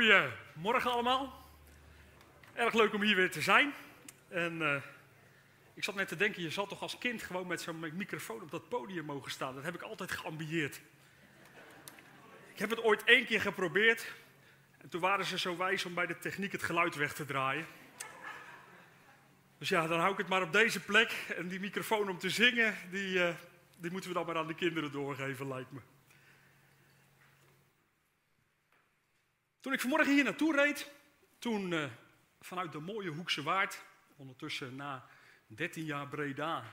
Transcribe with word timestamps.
Goedemorgen 0.00 0.90
allemaal. 0.90 1.46
Erg 2.52 2.74
leuk 2.74 2.94
om 2.94 3.02
hier 3.02 3.16
weer 3.16 3.30
te 3.30 3.40
zijn. 3.40 3.74
En 4.28 4.62
eh, 4.62 4.82
ik 5.74 5.84
zat 5.84 5.94
net 5.94 6.08
te 6.08 6.16
denken, 6.16 6.42
je 6.42 6.50
zal 6.50 6.66
toch 6.66 6.82
als 6.82 6.98
kind 6.98 7.22
gewoon 7.22 7.46
met 7.46 7.60
zo'n 7.60 7.96
microfoon 7.96 8.42
op 8.42 8.50
dat 8.50 8.68
podium 8.68 9.04
mogen 9.04 9.30
staan. 9.30 9.54
Dat 9.54 9.64
heb 9.64 9.74
ik 9.74 9.82
altijd 9.82 10.10
geambieerd. 10.10 10.80
Ik 12.52 12.58
heb 12.58 12.70
het 12.70 12.82
ooit 12.82 13.04
één 13.04 13.26
keer 13.26 13.40
geprobeerd. 13.40 14.12
En 14.78 14.88
toen 14.88 15.00
waren 15.00 15.24
ze 15.24 15.38
zo 15.38 15.56
wijs 15.56 15.84
om 15.84 15.94
bij 15.94 16.06
de 16.06 16.18
techniek 16.18 16.52
het 16.52 16.62
geluid 16.62 16.94
weg 16.94 17.12
te 17.12 17.24
draaien. 17.24 17.66
Dus 19.58 19.68
ja, 19.68 19.86
dan 19.86 19.98
hou 19.98 20.12
ik 20.12 20.18
het 20.18 20.28
maar 20.28 20.42
op 20.42 20.52
deze 20.52 20.80
plek. 20.80 21.12
En 21.36 21.48
die 21.48 21.60
microfoon 21.60 22.08
om 22.08 22.18
te 22.18 22.30
zingen, 22.30 22.74
die, 22.90 23.24
eh, 23.24 23.34
die 23.76 23.90
moeten 23.90 24.10
we 24.10 24.16
dan 24.16 24.26
maar 24.26 24.36
aan 24.36 24.46
de 24.46 24.54
kinderen 24.54 24.92
doorgeven, 24.92 25.48
lijkt 25.48 25.72
me. 25.72 25.80
Toen 29.60 29.72
ik 29.72 29.80
vanmorgen 29.80 30.14
hier 30.14 30.24
naartoe 30.24 30.56
reed, 30.56 30.90
toen 31.38 31.72
uh, 31.72 31.84
vanuit 32.40 32.72
de 32.72 32.80
mooie 32.80 33.10
Hoekse 33.10 33.42
Waard, 33.42 33.82
ondertussen 34.16 34.76
na 34.76 35.06
13 35.46 35.84
jaar 35.84 36.08
Breda, 36.08 36.64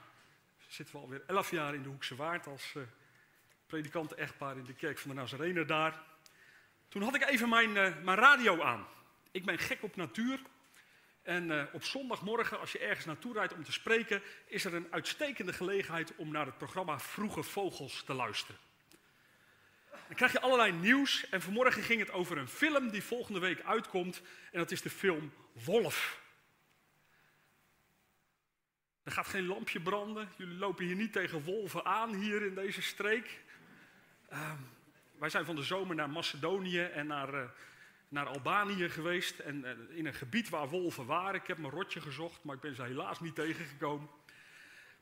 zitten 0.68 0.95
we 0.95 1.02
alweer 1.02 1.23
11 1.28 1.52
jaar 1.52 1.73
in 1.73 1.84
de 1.84 1.90
Hoekse 1.90 2.16
Waard 2.16 2.48
als 2.48 2.73
uh, 2.78 2.84
predikant-echtpaar 3.66 4.58
in 4.58 4.64
de 4.64 4.73
kerk 4.73 4.98
van 4.98 5.09
de 5.09 5.16
Nazarener 5.16 5.68
daar. 5.68 6.02
Toen 6.88 7.02
had 7.02 7.16
ik 7.16 7.30
even 7.30 7.50
mijn, 7.50 7.70
uh, 7.70 8.04
mijn 8.04 8.18
radio 8.18 8.62
aan. 8.62 8.88
Ik 9.31 9.45
ben 9.45 9.59
gek 9.59 9.84
op 9.84 9.95
natuur. 9.95 10.40
En 11.22 11.73
op 11.73 11.84
zondagmorgen, 11.84 12.59
als 12.59 12.72
je 12.72 12.80
ergens 12.80 13.06
naartoe 13.06 13.34
rijdt 13.34 13.54
om 13.54 13.64
te 13.64 13.72
spreken, 13.72 14.22
is 14.45 14.66
er 14.66 14.73
een 14.73 14.88
uitstekende 14.92 15.54
gelegenheid 15.54 16.16
om 16.16 16.31
naar 16.31 16.45
het 16.45 16.58
programma 16.58 17.00
Vroege 17.00 17.44
Vogels 17.44 18.04
te 18.04 18.14
luisteren. 18.14 18.59
Dan 20.07 20.16
krijg 20.16 20.31
je 20.31 20.41
allerlei 20.41 20.71
nieuws. 20.71 21.29
En 21.29 21.41
vanmorgen 21.41 21.84
ging 21.84 21.99
het 21.99 22.11
over 22.11 22.38
een 22.38 22.47
film 22.47 22.89
die 22.89 23.03
volgende 23.03 23.39
week 23.39 23.61
uitkomt. 23.61 24.21
En 24.52 24.59
dat 24.59 24.71
is 24.71 24.81
de 24.81 24.89
film 24.89 25.33
Wolf. 25.66 26.21
Er 29.03 29.11
gaat 29.11 29.27
geen 29.27 29.45
lampje 29.45 29.80
branden. 29.80 30.30
Jullie 30.38 30.58
lopen 30.58 30.86
hier 30.86 30.95
niet 30.95 31.14
tegen 31.14 31.44
wolven 31.44 31.86
aan 31.86 32.14
hier 32.14 32.45
in 32.45 32.55
deze 32.55 32.81
streek. 32.81 33.39
Uh, 34.31 34.52
wij 35.17 35.30
zijn 35.30 35.45
van 35.45 35.55
de 35.55 35.64
zomer 35.64 35.95
naar 35.95 36.09
Macedonië 36.09 36.81
en 36.81 37.08
naar, 37.08 37.33
uh, 37.33 37.44
naar 38.08 38.25
Albanië 38.25 38.89
geweest. 38.89 39.39
En 39.39 39.58
uh, 39.58 39.97
in 39.97 40.05
een 40.05 40.14
gebied 40.14 40.49
waar 40.49 40.69
wolven 40.69 41.05
waren. 41.05 41.42
Ik 41.42 41.47
heb 41.47 41.58
mijn 41.58 41.73
rotje 41.73 42.02
gezocht, 42.02 42.44
maar 42.44 42.55
ik 42.55 42.61
ben 42.61 42.75
ze 42.75 42.83
helaas 42.83 43.19
niet 43.19 43.36
tegengekomen. 43.36 44.09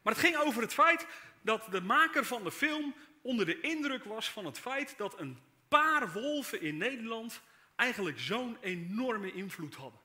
Maar 0.06 0.14
het 0.14 0.24
ging 0.24 0.36
over 0.38 0.62
het 0.62 0.74
feit 0.74 1.06
dat 1.42 1.68
de 1.72 1.82
maker 1.82 2.26
van 2.26 2.44
de 2.44 2.52
film 2.52 2.96
onder 3.22 3.46
de 3.46 3.60
indruk 3.60 4.04
was 4.04 4.30
van 4.30 4.46
het 4.46 4.60
feit 4.60 4.98
dat 4.98 5.20
een 5.20 5.40
paar 5.68 6.12
wolven 6.12 6.62
in 6.62 6.78
Nederland 6.78 7.42
eigenlijk 7.76 8.20
zo'n 8.20 8.58
enorme 8.62 9.34
invloed 9.34 9.76
hadden. 9.76 10.00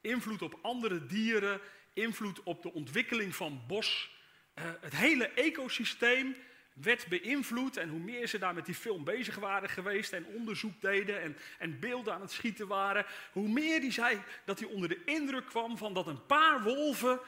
Invloed 0.00 0.42
op 0.42 0.58
andere 0.62 1.06
dieren, 1.06 1.60
invloed 1.92 2.42
op 2.42 2.62
de 2.62 2.72
ontwikkeling 2.72 3.36
van 3.36 3.62
bos. 3.66 4.10
Uh, 4.54 4.64
het 4.80 4.96
hele 4.96 5.28
ecosysteem 5.28 6.36
werd 6.74 7.06
beïnvloed 7.06 7.76
en 7.76 7.88
hoe 7.88 8.00
meer 8.00 8.26
ze 8.26 8.38
daar 8.38 8.54
met 8.54 8.66
die 8.66 8.74
film 8.74 9.04
bezig 9.04 9.34
waren 9.34 9.68
geweest 9.68 10.12
en 10.12 10.26
onderzoek 10.26 10.80
deden 10.80 11.22
en, 11.22 11.36
en 11.58 11.80
beelden 11.80 12.14
aan 12.14 12.20
het 12.20 12.30
schieten 12.30 12.66
waren, 12.66 13.06
hoe 13.32 13.48
meer 13.48 13.80
die 13.80 13.92
zei 13.92 14.22
dat 14.44 14.58
hij 14.58 14.68
onder 14.68 14.88
de 14.88 15.04
indruk 15.04 15.46
kwam 15.46 15.78
van 15.78 15.94
dat 15.94 16.06
een 16.06 16.26
paar 16.26 16.62
wolven 16.62 17.20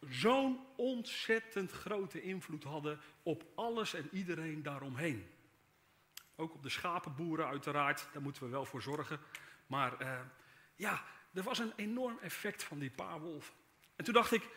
zo'n 0.00 0.66
ontzettend 0.76 1.72
grote 1.72 2.22
invloed 2.22 2.64
hadden 2.64 3.00
op 3.22 3.44
alles 3.54 3.94
en 3.94 4.08
iedereen 4.12 4.62
daaromheen. 4.62 5.30
Ook 6.36 6.54
op 6.54 6.62
de 6.62 6.68
schapenboeren 6.68 7.46
uiteraard, 7.46 8.08
daar 8.12 8.22
moeten 8.22 8.42
we 8.42 8.48
wel 8.48 8.64
voor 8.64 8.82
zorgen. 8.82 9.20
Maar 9.66 10.02
uh, 10.02 10.20
ja, 10.76 11.04
er 11.32 11.42
was 11.42 11.58
een 11.58 11.72
enorm 11.76 12.18
effect 12.18 12.62
van 12.62 12.78
die 12.78 12.90
paar 12.90 13.20
wolven. 13.20 13.54
En 13.96 14.04
toen 14.04 14.14
dacht 14.14 14.32
ik, 14.32 14.48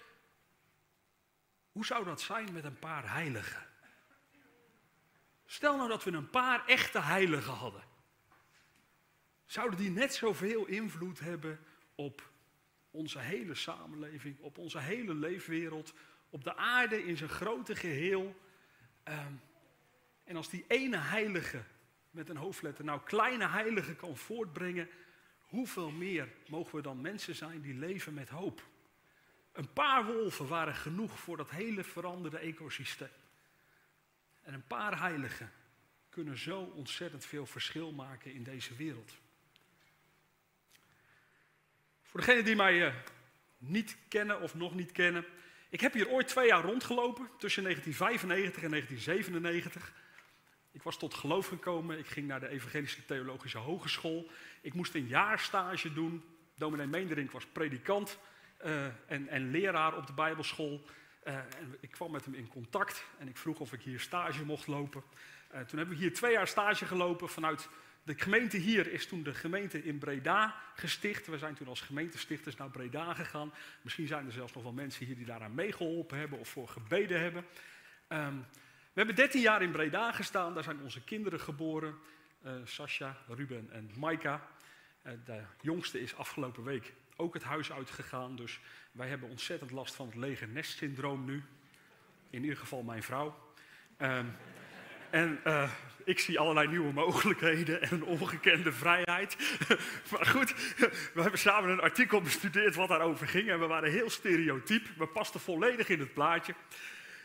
hoe 1.72 1.86
zou 1.86 2.04
dat 2.04 2.22
zijn 2.22 2.54
met 2.54 2.64
een 2.64 2.80
paar 2.80 3.14
heiligen? 3.14 3.68
Stel 5.46 5.78
nou 5.78 5.90
dat 5.90 6.04
we 6.04 6.12
een 6.12 6.30
paar 6.30 6.66
echte 6.66 7.02
heiligen 7.02 7.54
hadden. 7.54 7.84
Zouden 9.46 9.80
die 9.80 9.90
net 9.90 10.14
zoveel 10.14 10.66
invloed 10.66 11.20
hebben 11.20 11.60
op 11.96 12.31
onze 12.92 13.20
hele 13.20 13.56
samenleving, 13.56 14.40
op 14.40 14.58
onze 14.58 14.80
hele 14.80 15.14
leefwereld, 15.14 15.94
op 16.30 16.44
de 16.44 16.56
aarde 16.56 17.06
in 17.06 17.18
zijn 17.18 17.30
grote 17.30 17.76
geheel. 17.76 18.36
Um, 19.04 19.42
en 20.24 20.36
als 20.36 20.50
die 20.50 20.66
ene 20.68 20.98
heilige 20.98 21.64
met 22.12 22.30
een 22.30 22.38
hoofdletter 22.38 22.84
nou 22.84 23.02
kleine 23.04 23.48
heilige 23.48 23.96
kan 23.96 24.18
voortbrengen, 24.18 24.90
hoeveel 25.40 25.92
meer 25.92 26.28
mogen 26.48 26.76
we 26.76 26.82
dan 26.82 27.02
mensen 27.02 27.36
zijn 27.36 27.62
die 27.62 27.74
leven 27.74 28.14
met 28.14 28.30
hoop? 28.30 28.70
Een 29.52 29.74
paar 29.74 30.06
wolven 30.06 30.48
waren 30.48 30.76
genoeg 30.76 31.20
voor 31.20 31.38
dat 31.38 31.50
hele 31.50 31.84
veranderde 31.84 32.38
ecosysteem. 32.38 33.10
En 34.42 34.54
een 34.54 34.68
paar 34.68 35.00
heiligen 35.00 35.52
kunnen 36.10 36.38
zo 36.38 36.62
ontzettend 36.62 37.26
veel 37.26 37.46
verschil 37.46 37.92
maken 37.92 38.34
in 38.34 38.44
deze 38.44 38.76
wereld. 38.76 39.14
Voor 42.12 42.20
degenen 42.20 42.46
die 42.46 42.56
mij 42.56 42.88
uh, 42.88 42.94
niet 43.58 43.98
kennen 44.08 44.42
of 44.42 44.56
nog 44.56 44.76
niet 44.76 44.92
kennen. 44.92 45.26
Ik 45.70 45.82
heb 45.82 45.94
hier 45.94 46.10
ooit 46.10 46.28
twee 46.28 46.48
jaar 46.48 46.64
rondgelopen, 46.64 47.30
tussen 47.38 47.64
1995 47.64 48.64
en 48.64 48.70
1997. 48.70 49.94
Ik 50.72 50.84
was 50.84 50.98
tot 50.98 51.14
geloof 51.14 51.48
gekomen, 51.48 52.00
ik 52.00 52.08
ging 52.08 52.28
naar 52.28 52.40
de 52.40 52.48
Evangelische 52.48 53.06
Theologische 53.06 53.58
Hogeschool. 53.58 54.32
Ik 54.62 54.74
moest 54.74 54.96
een 54.96 55.08
jaar 55.08 55.40
stage 55.40 55.94
doen. 55.94 56.24
Dominee 56.56 56.88
Meenderink 56.88 57.32
was 57.32 57.46
predikant 57.46 58.20
uh, 58.66 58.86
en, 59.06 59.28
en, 59.28 59.52
leraar 59.52 59.98
op 59.98 60.08
de 60.08 60.14
Bijbelschool. 60.14 60.86
Uh, 61.28 61.36
en 61.36 61.78
ik 61.80 61.92
kwam 61.92 62.12
met 62.12 62.26
hem 62.26 62.34
in 62.34 62.48
contact 62.48 63.06
en 63.20 63.28
ik 63.28 63.38
vroeg 63.38 63.60
of 63.60 63.74
ik 63.74 63.82
hier 63.82 64.00
stage 64.00 64.46
mocht 64.46 64.68
lopen. 64.68 65.04
toen 65.52 65.78
hebben 65.78 65.90
we 65.90 66.02
hier 66.02 66.14
twee 66.14 66.32
jaar 66.32 66.48
stage 66.48 66.86
gelopen 66.86 67.30
vanuit 67.30 67.70
de 68.04 68.16
gemeente 68.18 68.58
hier 68.58 68.92
is 68.92 69.08
toen 69.08 69.24
de 69.24 69.34
gemeente 69.34 69.84
in 69.84 69.98
Breda 69.98 70.56
gesticht. 70.76 71.28
We 71.28 71.38
zijn 71.38 71.56
toen 71.56 71.68
als 71.68 71.82
gemeentestichters 71.82 72.56
naar 72.56 72.70
Breda 72.70 73.14
gegaan. 73.14 73.54
Misschien 73.82 74.08
zijn 74.08 74.26
er 74.26 74.32
zelfs 74.32 74.54
nog 74.54 74.64
wel 74.64 74.72
mensen 74.72 75.06
hier 75.06 75.16
die 75.16 75.26
daaraan 75.26 75.56
meegeholpen 75.56 76.18
hebben 76.18 76.40
of 76.40 76.50
voor 76.50 76.68
gebeden 76.68 77.20
hebben. 77.20 77.46
Um, 78.10 78.46
we 78.94 78.98
hebben 78.98 79.16
13 79.16 79.42
jaar 79.42 79.62
in 79.62 79.72
Breda 79.72 80.12
gestaan. 80.12 80.54
Daar 80.54 80.64
zijn 80.64 80.82
onze 80.82 81.04
kinderen 81.04 81.40
geboren. 81.40 81.96
Uh, 82.46 82.52
Sascha, 82.64 83.18
Ruben 83.28 83.70
en 83.72 83.92
Maika. 83.98 84.48
Uh, 85.04 85.14
de 85.26 85.42
jongste 85.62 86.02
is 86.02 86.16
afgelopen 86.16 86.64
week 86.64 86.94
ook 87.16 87.34
het 87.34 87.44
huis 87.44 87.72
uitgegaan. 87.72 88.36
Dus 88.36 88.60
wij 88.92 89.08
hebben 89.08 89.30
ontzettend 89.30 89.72
last 89.72 89.96
van 89.96 90.06
het 90.06 90.16
lege 90.16 90.46
nest-syndroom 90.46 91.26
nu. 91.26 91.44
In 92.30 92.42
ieder 92.42 92.58
geval 92.58 92.84
mijn 92.84 93.04
vrouw. 93.04 93.54
Um, 93.98 94.36
en 95.12 95.40
uh, 95.46 95.72
ik 96.04 96.20
zie 96.20 96.40
allerlei 96.40 96.68
nieuwe 96.68 96.94
mogelijkheden 96.94 97.82
en 97.82 97.92
een 97.92 98.04
ongekende 98.04 98.72
vrijheid. 98.72 99.38
maar 100.12 100.26
goed, 100.26 100.54
we 101.14 101.22
hebben 101.22 101.40
samen 101.40 101.70
een 101.70 101.82
artikel 101.82 102.22
bestudeerd 102.22 102.76
wat 102.76 102.88
daarover 102.88 103.28
ging. 103.28 103.50
En 103.50 103.60
we 103.60 103.66
waren 103.66 103.92
heel 103.92 104.10
stereotyp. 104.10 104.88
We 104.98 105.08
pasten 105.08 105.40
volledig 105.40 105.90
in 105.90 106.00
het 106.00 106.14
plaatje. 106.14 106.54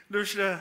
Dus 0.06 0.36
uh, 0.36 0.60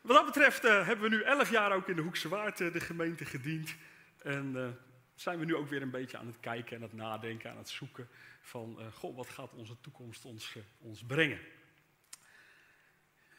wat 0.00 0.16
dat 0.16 0.26
betreft 0.26 0.64
uh, 0.64 0.86
hebben 0.86 1.10
we 1.10 1.16
nu 1.16 1.22
elf 1.22 1.50
jaar 1.50 1.72
ook 1.72 1.88
in 1.88 1.96
de 1.96 2.02
Hoekse 2.02 2.28
Waard 2.28 2.58
de 2.58 2.80
gemeente 2.80 3.24
gediend. 3.24 3.74
En 4.22 4.78
zijn 5.14 5.38
we 5.38 5.44
nu 5.44 5.54
ook 5.54 5.68
weer 5.68 5.82
een 5.82 5.90
beetje 5.90 6.18
aan 6.18 6.26
het 6.26 6.40
kijken 6.40 6.76
en 6.76 6.82
het 6.82 6.92
nadenken, 6.92 7.50
aan 7.50 7.56
het 7.56 7.68
zoeken 7.68 8.08
van... 8.40 8.78
goh, 8.94 9.16
wat 9.16 9.28
gaat 9.28 9.52
onze 9.52 9.80
toekomst 9.80 10.24
ons, 10.24 10.56
ons 10.78 11.04
brengen? 11.04 11.38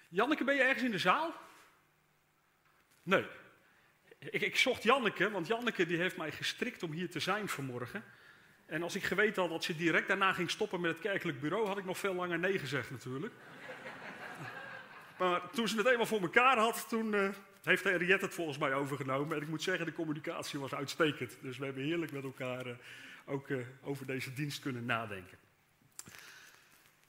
Janneke, 0.10 0.44
ben 0.44 0.56
je 0.56 0.62
ergens 0.62 0.84
in 0.84 0.92
de 0.92 0.98
zaal? 0.98 1.34
Nee. 3.07 3.25
Ik, 4.19 4.41
ik, 4.41 4.56
zocht 4.56 4.84
Janneke, 4.84 5.31
want 5.31 5.47
Janneke 5.47 5.85
die 5.85 5.97
heeft 5.97 6.18
mij 6.18 6.31
gestrikt 6.31 6.84
om 6.84 6.91
hier 6.91 7.09
te 7.09 7.19
zijn 7.19 7.47
vanmorgen. 7.47 8.03
En 8.65 8.83
als 8.83 8.95
ik 8.95 9.04
geweten 9.04 9.42
had 9.42 9.51
dat 9.51 9.63
ze 9.63 9.75
direct 9.75 10.07
daarna 10.07 10.33
ging 10.33 10.50
stoppen 10.50 10.81
met 10.81 10.92
het 10.92 11.00
kerkelijk 11.00 11.39
bureau, 11.39 11.68
had 11.68 11.77
ik 11.77 11.86
nog 11.86 11.98
veel 11.98 12.13
langer 12.13 12.39
nee 12.39 12.59
gezegd 12.59 12.92
natuurlijk. 12.92 13.33
maar 15.19 15.50
toen 15.50 15.68
ze 15.68 15.77
het 15.77 15.86
eenmaal 15.86 16.06
voor 16.06 16.21
elkaar 16.21 16.57
had, 16.57 16.86
toen 16.89 17.13
uh, 17.13 17.30
heeft 17.63 17.83
Henriette 17.83 18.25
het 18.25 18.33
volgens 18.33 18.57
mij 18.57 18.74
overgenomen. 18.74 19.36
En 19.36 19.42
ik 19.42 19.50
moet 19.50 19.63
zeggen, 19.63 19.86
de 19.86 19.94
communicatie 19.94 20.60
was 20.60 20.74
uitstekend. 20.74 21.38
Dus 21.42 21.57
we 21.57 21.65
hebben 21.65 21.83
heerlijk 21.83 22.12
met 22.12 22.24
elkaar 22.24 22.68
uh, 22.68 22.74
ook 23.25 23.50
uh, 23.50 23.65
over 23.81 24.06
deze 24.06 24.33
dienst 24.33 24.60
kunnen 24.60 24.86
nadenken. 24.86 25.38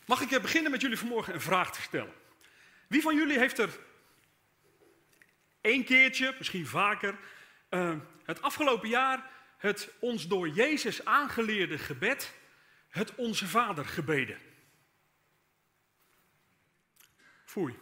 Mag 0.05 0.21
ik 0.21 0.43
beginnen 0.43 0.71
met 0.71 0.81
jullie 0.81 0.99
vanmorgen 0.99 1.35
een 1.35 1.41
vraag 1.41 1.73
te 1.73 1.83
stellen? 1.83 2.15
Wie 2.87 3.03
van 3.03 3.15
jullie 3.15 3.39
heeft 3.39 3.59
er 3.59 3.79
Eén 5.69 5.85
keertje, 5.85 6.35
misschien 6.39 6.67
vaker, 6.67 7.19
uh, 7.71 7.97
het 8.25 8.43
afgelopen 8.43 8.89
jaar 8.89 9.31
het 9.57 9.91
ons 9.99 10.29
door 10.29 10.49
Jezus 10.49 11.05
aangeleerde 11.05 11.79
gebed, 11.79 12.35
het 12.89 13.15
Onze 13.15 13.47
Vader 13.47 13.85
gebeden. 13.85 14.39
Foei. 17.45 17.79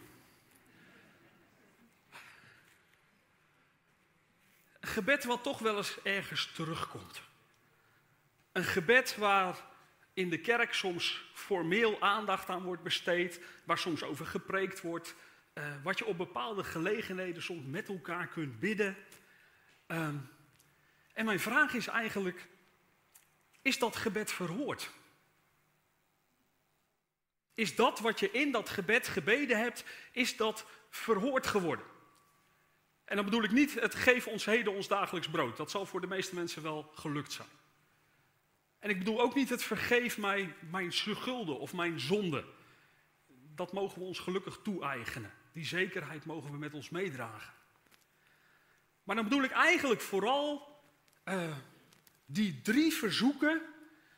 Gebed 4.79 5.23
wat 5.23 5.43
toch 5.43 5.59
wel 5.59 5.77
eens 5.77 6.01
ergens 6.03 6.51
terugkomt. 6.51 7.21
Een 8.51 8.63
gebed 8.63 9.15
waar 9.15 9.57
in 10.13 10.29
de 10.29 10.39
kerk 10.39 10.73
soms 10.73 11.29
formeel 11.33 12.01
aandacht 12.01 12.49
aan 12.49 12.63
wordt 12.63 12.83
besteed, 12.83 13.41
waar 13.63 13.77
soms 13.77 14.03
over 14.03 14.25
gepreekt 14.25 14.81
wordt, 14.81 15.15
uh, 15.57 15.63
wat 15.83 15.97
je 15.97 16.05
op 16.05 16.17
bepaalde 16.17 16.63
gelegenheden 16.63 17.43
soms 17.43 17.65
met 17.65 17.87
elkaar 17.87 18.27
kunt 18.27 18.59
bidden. 18.59 18.97
Uh, 19.87 20.07
en 21.13 21.25
mijn 21.25 21.39
vraag 21.39 21.73
is 21.73 21.87
eigenlijk, 21.87 22.47
is 23.61 23.79
dat 23.79 23.95
gebed 23.95 24.31
verhoord? 24.31 24.89
Is 27.53 27.75
dat 27.75 27.99
wat 27.99 28.19
je 28.19 28.31
in 28.31 28.51
dat 28.51 28.69
gebed 28.69 29.07
gebeden 29.07 29.57
hebt, 29.57 29.85
is 30.11 30.37
dat 30.37 30.65
verhoord 30.89 31.47
geworden? 31.47 31.85
En 33.05 33.15
dan 33.15 33.25
bedoel 33.25 33.43
ik 33.43 33.51
niet 33.51 33.73
het 33.73 33.95
geef 33.95 34.27
ons 34.27 34.45
heden 34.45 34.73
ons 34.73 34.87
dagelijks 34.87 35.29
brood. 35.29 35.57
Dat 35.57 35.71
zal 35.71 35.85
voor 35.85 36.01
de 36.01 36.07
meeste 36.07 36.35
mensen 36.35 36.63
wel 36.63 36.91
gelukt 36.93 37.31
zijn. 37.31 37.47
En 38.79 38.89
ik 38.89 38.97
bedoel 38.97 39.21
ook 39.21 39.35
niet 39.35 39.49
het 39.49 39.63
vergeef 39.63 40.17
mij 40.17 40.55
mijn 40.69 40.93
schulden 40.93 41.59
of 41.59 41.73
mijn 41.73 41.99
zonde. 41.99 42.45
Dat 43.55 43.73
mogen 43.73 43.99
we 43.99 44.05
ons 44.05 44.19
gelukkig 44.19 44.59
toe-eigenen. 44.63 45.36
Die 45.57 45.65
zekerheid 45.65 46.25
mogen 46.25 46.51
we 46.51 46.57
met 46.57 46.73
ons 46.73 46.89
meedragen. 46.89 47.53
Maar 49.03 49.15
dan 49.15 49.23
bedoel 49.23 49.43
ik 49.43 49.51
eigenlijk 49.51 50.01
vooral 50.01 50.67
uh, 51.25 51.57
die 52.25 52.61
drie 52.61 52.93
verzoeken 52.93 53.61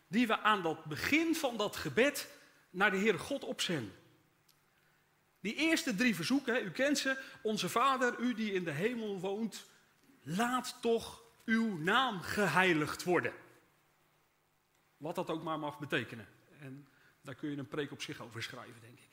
die 0.07 0.27
we 0.27 0.39
aan 0.39 0.63
dat 0.63 0.85
begin 0.85 1.35
van 1.35 1.57
dat 1.57 1.75
gebed 1.75 2.29
naar 2.69 2.91
de 2.91 2.97
Heere 2.97 3.17
God 3.17 3.43
opzenden. 3.43 3.95
Die 5.39 5.55
eerste 5.55 5.95
drie 5.95 6.15
verzoeken, 6.15 6.65
u 6.65 6.71
kent 6.71 6.97
ze. 6.97 7.23
Onze 7.41 7.69
Vader, 7.69 8.19
u 8.19 8.33
die 8.33 8.53
in 8.53 8.63
de 8.63 8.71
hemel 8.71 9.19
woont, 9.19 9.65
laat 10.21 10.77
toch 10.81 11.23
uw 11.45 11.77
naam 11.77 12.21
geheiligd 12.21 13.03
worden. 13.03 13.33
Wat 14.97 15.15
dat 15.15 15.29
ook 15.29 15.43
maar 15.43 15.59
mag 15.59 15.79
betekenen. 15.79 16.27
En 16.59 16.87
daar 17.21 17.35
kun 17.35 17.49
je 17.49 17.57
een 17.57 17.67
preek 17.67 17.91
op 17.91 18.01
zich 18.01 18.21
over 18.21 18.43
schrijven, 18.43 18.81
denk 18.81 18.99
ik. 18.99 19.08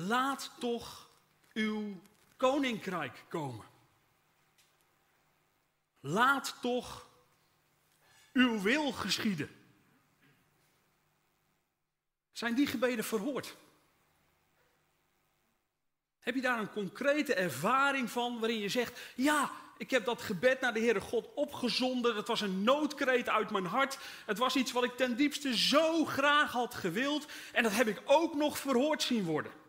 Laat 0.00 0.50
toch 0.58 1.08
uw 1.52 2.00
koninkrijk 2.36 3.24
komen. 3.28 3.66
Laat 6.00 6.56
toch 6.60 7.08
uw 8.32 8.60
wil 8.60 8.92
geschieden. 8.92 9.50
Zijn 12.32 12.54
die 12.54 12.66
gebeden 12.66 13.04
verhoord? 13.04 13.56
Heb 16.18 16.34
je 16.34 16.40
daar 16.40 16.58
een 16.58 16.72
concrete 16.72 17.34
ervaring 17.34 18.10
van 18.10 18.38
waarin 18.38 18.58
je 18.58 18.68
zegt: 18.68 19.00
Ja, 19.14 19.50
ik 19.78 19.90
heb 19.90 20.04
dat 20.04 20.22
gebed 20.22 20.60
naar 20.60 20.74
de 20.74 20.80
Heere 20.80 21.00
God 21.00 21.34
opgezonden. 21.34 22.16
Het 22.16 22.28
was 22.28 22.40
een 22.40 22.62
noodkreet 22.62 23.28
uit 23.28 23.50
mijn 23.50 23.66
hart. 23.66 23.98
Het 24.26 24.38
was 24.38 24.56
iets 24.56 24.72
wat 24.72 24.84
ik 24.84 24.96
ten 24.96 25.16
diepste 25.16 25.56
zo 25.56 26.04
graag 26.04 26.52
had 26.52 26.74
gewild. 26.74 27.26
En 27.52 27.62
dat 27.62 27.72
heb 27.72 27.86
ik 27.86 28.02
ook 28.04 28.34
nog 28.34 28.58
verhoord 28.58 29.02
zien 29.02 29.24
worden. 29.24 29.66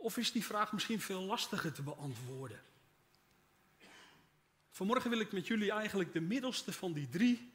Of 0.00 0.16
is 0.16 0.32
die 0.32 0.44
vraag 0.44 0.72
misschien 0.72 1.00
veel 1.00 1.20
lastiger 1.20 1.72
te 1.72 1.82
beantwoorden? 1.82 2.62
Vanmorgen 4.70 5.10
wil 5.10 5.20
ik 5.20 5.32
met 5.32 5.46
jullie 5.46 5.70
eigenlijk 5.70 6.12
de 6.12 6.20
middelste 6.20 6.72
van 6.72 6.92
die 6.92 7.08
drie 7.08 7.52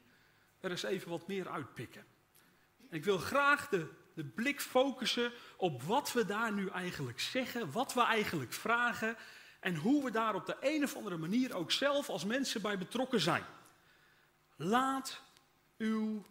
er 0.60 0.72
eens 0.72 0.84
even 0.84 1.10
wat 1.10 1.28
meer 1.28 1.50
uitpikken. 1.50 2.06
En 2.90 2.98
ik 2.98 3.04
wil 3.04 3.18
graag 3.18 3.70
de, 3.70 3.88
de 4.14 4.24
blik 4.24 4.62
focussen 4.62 5.32
op 5.58 5.84
wat 5.84 6.14
we 6.14 6.26
daar 6.26 6.54
nu 6.54 6.70
eigenlijk 6.70 7.20
zeggen, 7.20 7.72
wat 7.72 7.94
we 7.94 8.04
eigenlijk 8.04 8.54
vragen 8.54 9.18
en 9.60 9.76
hoe 9.76 10.04
we 10.04 10.12
daar 10.12 10.36
op 10.36 10.46
de 10.46 10.58
een 10.60 10.84
of 10.84 10.96
andere 10.96 11.18
manier 11.18 11.56
ook 11.56 11.72
zelf 11.72 12.10
als 12.10 12.26
mensen 12.26 12.62
bij 12.62 12.78
betrokken 12.78 13.20
zijn. 13.20 13.46
Laat 14.56 15.22
uw 15.78 16.26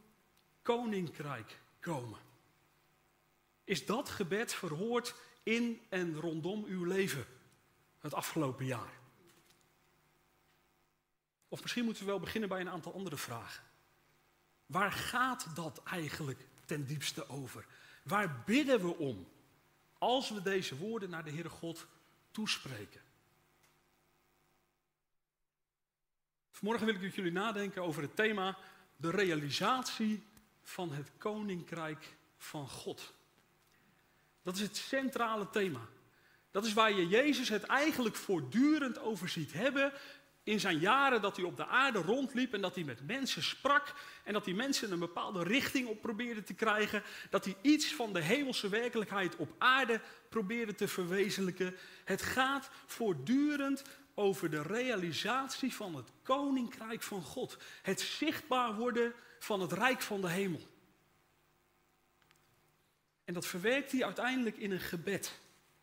koninkrijk 0.62 1.58
komen. 1.80 2.18
Is 3.64 3.86
dat 3.86 4.08
gebed 4.08 4.54
verhoord 4.54 5.14
in 5.44 5.80
en 5.88 6.14
rondom 6.14 6.64
uw 6.64 6.84
leven 6.84 7.26
het 7.98 8.14
afgelopen 8.14 8.66
jaar? 8.66 8.92
Of 11.48 11.62
misschien 11.62 11.84
moeten 11.84 12.04
we 12.04 12.10
wel 12.10 12.20
beginnen 12.20 12.48
bij 12.48 12.60
een 12.60 12.68
aantal 12.68 12.94
andere 12.94 13.16
vragen. 13.16 13.64
Waar 14.66 14.92
gaat 14.92 15.56
dat 15.56 15.82
eigenlijk 15.82 16.46
ten 16.64 16.86
diepste 16.86 17.28
over? 17.28 17.66
Waar 18.02 18.42
bidden 18.46 18.80
we 18.80 18.96
om 18.96 19.28
als 19.98 20.30
we 20.30 20.42
deze 20.42 20.76
woorden 20.76 21.10
naar 21.10 21.24
de 21.24 21.30
Heere 21.30 21.48
God 21.48 21.86
toespreken? 22.30 23.00
Vanmorgen 26.50 26.86
wil 26.86 26.94
ik 26.94 27.00
met 27.00 27.14
jullie 27.14 27.32
nadenken 27.32 27.82
over 27.82 28.02
het 28.02 28.16
thema 28.16 28.58
de 28.96 29.10
realisatie 29.10 30.22
van 30.62 30.92
het 30.92 31.10
koninkrijk 31.18 32.16
van 32.36 32.68
God. 32.68 33.14
Dat 34.44 34.54
is 34.54 34.60
het 34.60 34.76
centrale 34.76 35.50
thema. 35.50 35.80
Dat 36.50 36.64
is 36.64 36.72
waar 36.72 36.92
je 36.92 37.08
Jezus 37.08 37.48
het 37.48 37.62
eigenlijk 37.62 38.16
voortdurend 38.16 38.98
over 38.98 39.28
ziet 39.28 39.52
hebben 39.52 39.92
in 40.42 40.60
zijn 40.60 40.78
jaren 40.78 41.22
dat 41.22 41.36
hij 41.36 41.44
op 41.44 41.56
de 41.56 41.66
aarde 41.66 41.98
rondliep 41.98 42.54
en 42.54 42.60
dat 42.60 42.74
hij 42.74 42.84
met 42.84 43.06
mensen 43.06 43.42
sprak 43.42 43.94
en 44.24 44.32
dat 44.32 44.44
hij 44.44 44.54
mensen 44.54 44.92
een 44.92 44.98
bepaalde 44.98 45.42
richting 45.42 45.88
op 45.88 46.00
probeerde 46.00 46.42
te 46.42 46.54
krijgen, 46.54 47.02
dat 47.30 47.44
hij 47.44 47.56
iets 47.60 47.94
van 47.94 48.12
de 48.12 48.20
hemelse 48.20 48.68
werkelijkheid 48.68 49.36
op 49.36 49.54
aarde 49.58 50.00
probeerde 50.28 50.74
te 50.74 50.88
verwezenlijken. 50.88 51.76
Het 52.04 52.22
gaat 52.22 52.70
voortdurend 52.86 53.82
over 54.14 54.50
de 54.50 54.62
realisatie 54.62 55.74
van 55.74 55.94
het 55.94 56.08
koninkrijk 56.22 57.02
van 57.02 57.22
God, 57.22 57.56
het 57.82 58.00
zichtbaar 58.00 58.74
worden 58.74 59.12
van 59.38 59.60
het 59.60 59.72
rijk 59.72 60.02
van 60.02 60.20
de 60.20 60.28
hemel. 60.28 60.60
En 63.24 63.34
dat 63.34 63.46
verwerkt 63.46 63.92
hij 63.92 64.04
uiteindelijk 64.04 64.56
in 64.56 64.70
een 64.70 64.80
gebed, 64.80 65.40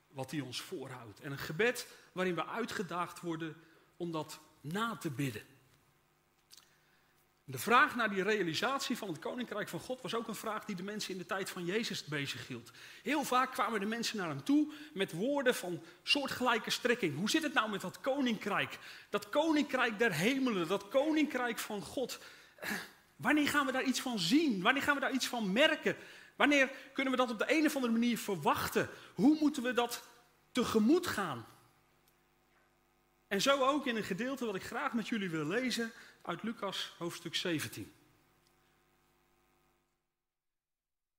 wat 0.08 0.32
hij 0.32 0.40
ons 0.40 0.62
voorhoudt. 0.62 1.20
En 1.20 1.32
een 1.32 1.38
gebed 1.38 1.88
waarin 2.12 2.36
we 2.36 2.46
uitgedaagd 2.46 3.22
worden 3.22 3.56
om 3.98 4.12
dat 4.12 4.40
na 4.62 4.96
te 4.96 5.10
bidden. 5.10 5.44
De 7.52 7.60
vraag 7.60 7.96
naar 7.96 8.10
die 8.10 8.24
realisatie 8.24 8.98
van 8.98 9.08
het 9.08 9.20
koninkrijk 9.20 9.70
van 9.70 9.80
God 9.80 10.02
was 10.02 10.16
ook 10.16 10.28
een 10.28 10.36
vraag 10.36 10.66
die 10.66 10.76
de 10.76 10.84
mensen 10.84 11.12
in 11.12 11.18
de 11.18 11.26
tijd 11.26 11.50
van 11.50 11.66
Jezus 11.66 12.06
bezighield. 12.06 12.72
Heel 13.04 13.24
vaak 13.24 13.52
kwamen 13.52 13.80
de 13.80 13.86
mensen 13.86 14.18
naar 14.18 14.28
hem 14.28 14.44
toe 14.44 14.72
met 14.94 15.12
woorden 15.12 15.56
van 15.56 15.84
soortgelijke 16.04 16.70
strekking. 16.70 17.18
Hoe 17.18 17.30
zit 17.30 17.44
het 17.44 17.54
nou 17.54 17.70
met 17.70 17.82
dat 17.82 18.02
koninkrijk? 18.02 18.80
Dat 19.10 19.30
koninkrijk 19.30 20.00
der 20.00 20.14
hemelen, 20.14 20.68
dat 20.68 20.88
koninkrijk 20.88 21.60
van 21.60 21.82
God. 21.82 22.20
Wanneer 23.16 23.48
gaan 23.48 23.66
we 23.66 23.72
daar 23.72 23.84
iets 23.84 24.02
van 24.02 24.20
zien? 24.20 24.62
Wanneer 24.62 24.84
gaan 24.84 24.96
we 24.96 25.02
daar 25.02 25.14
iets 25.14 25.28
van 25.28 25.52
merken? 25.52 25.96
Wanneer 26.42 26.72
kunnen 26.94 27.14
we 27.14 27.20
dat 27.20 27.30
op 27.30 27.40
de 27.40 27.58
een 27.58 27.66
of 27.66 27.76
andere 27.76 27.94
manier 27.94 28.18
verwachten? 28.18 28.90
Hoe 29.14 29.38
moeten 29.40 29.64
we 29.64 29.74
dat 29.74 30.04
tegemoet 30.52 31.08
gaan? 31.08 31.46
En 33.28 33.42
zo 33.42 33.64
ook 33.64 33.86
in 33.86 33.96
een 33.96 34.04
gedeelte 34.04 34.46
wat 34.46 34.56
ik 34.56 34.64
graag 34.64 34.94
met 34.94 35.08
jullie 35.08 35.30
wil 35.30 35.46
lezen 35.46 35.92
uit 36.22 36.44
Lucas 36.44 36.96
hoofdstuk 36.98 37.36
17. 37.36 37.94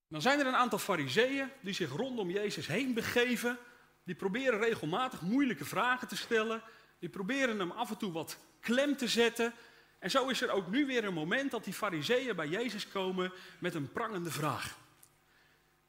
Dan 0.08 0.22
zijn 0.22 0.40
er 0.40 0.46
een 0.46 0.56
aantal 0.56 0.78
fariseeën 0.78 1.50
die 1.60 1.74
zich 1.74 1.90
rondom 1.90 2.30
Jezus 2.30 2.66
heen 2.66 2.94
begeven. 2.94 3.58
Die 4.04 4.14
proberen 4.14 4.58
regelmatig 4.58 5.20
moeilijke 5.20 5.64
vragen 5.64 6.08
te 6.08 6.16
stellen. 6.16 6.62
Die 6.98 7.08
proberen 7.08 7.58
hem 7.58 7.70
af 7.70 7.90
en 7.90 7.96
toe 7.96 8.12
wat 8.12 8.38
klem 8.60 8.96
te 8.96 9.08
zetten. 9.08 9.54
En 9.98 10.10
zo 10.10 10.28
is 10.28 10.40
er 10.40 10.50
ook 10.50 10.70
nu 10.70 10.86
weer 10.86 11.04
een 11.04 11.14
moment 11.14 11.50
dat 11.50 11.64
die 11.64 11.74
fariseeën 11.74 12.36
bij 12.36 12.48
Jezus 12.48 12.88
komen 12.88 13.32
met 13.58 13.74
een 13.74 13.92
prangende 13.92 14.30
vraag. 14.30 14.80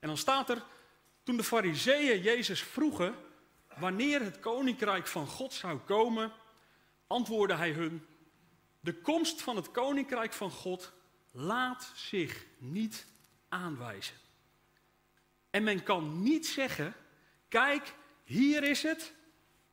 En 0.03 0.09
dan 0.09 0.17
staat 0.17 0.49
er, 0.49 0.63
toen 1.23 1.37
de 1.37 1.43
fariseeën 1.43 2.21
Jezus 2.21 2.63
vroegen 2.63 3.15
wanneer 3.77 4.21
het 4.21 4.39
koninkrijk 4.39 5.07
van 5.07 5.27
God 5.27 5.53
zou 5.53 5.79
komen, 5.79 6.31
antwoordde 7.07 7.55
hij 7.55 7.71
hun: 7.71 8.05
De 8.79 9.01
komst 9.01 9.41
van 9.41 9.55
het 9.55 9.71
koninkrijk 9.71 10.33
van 10.33 10.51
God 10.51 10.91
laat 11.31 11.91
zich 11.95 12.45
niet 12.57 13.05
aanwijzen. 13.49 14.15
En 15.49 15.63
men 15.63 15.83
kan 15.83 16.21
niet 16.21 16.47
zeggen: 16.47 16.93
Kijk, 17.47 17.95
hier 18.23 18.63
is 18.63 18.83
het 18.83 19.13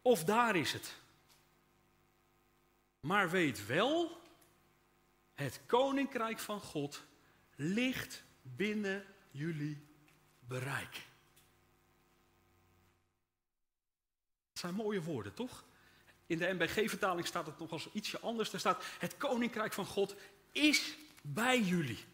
of 0.02 0.24
daar 0.24 0.56
is 0.56 0.72
het. 0.72 0.96
Maar 3.00 3.30
weet 3.30 3.66
wel, 3.66 4.20
het 5.34 5.60
koninkrijk 5.66 6.38
van 6.38 6.60
God 6.60 7.02
ligt 7.56 8.22
binnen 8.42 9.06
jullie 9.30 9.88
bereik. 10.50 10.92
Dat 14.48 14.58
zijn 14.58 14.74
mooie 14.74 15.02
woorden, 15.02 15.34
toch? 15.34 15.64
In 16.26 16.38
de 16.38 16.52
NBG-vertaling 16.58 17.26
staat 17.26 17.46
het 17.46 17.58
nog 17.58 17.70
als 17.70 17.88
ietsje 17.92 18.20
anders. 18.20 18.52
Er 18.52 18.58
staat: 18.58 18.84
Het 18.98 19.16
koninkrijk 19.16 19.72
van 19.72 19.86
God 19.86 20.14
is 20.52 20.96
bij 21.22 21.60
jullie. 21.60 22.04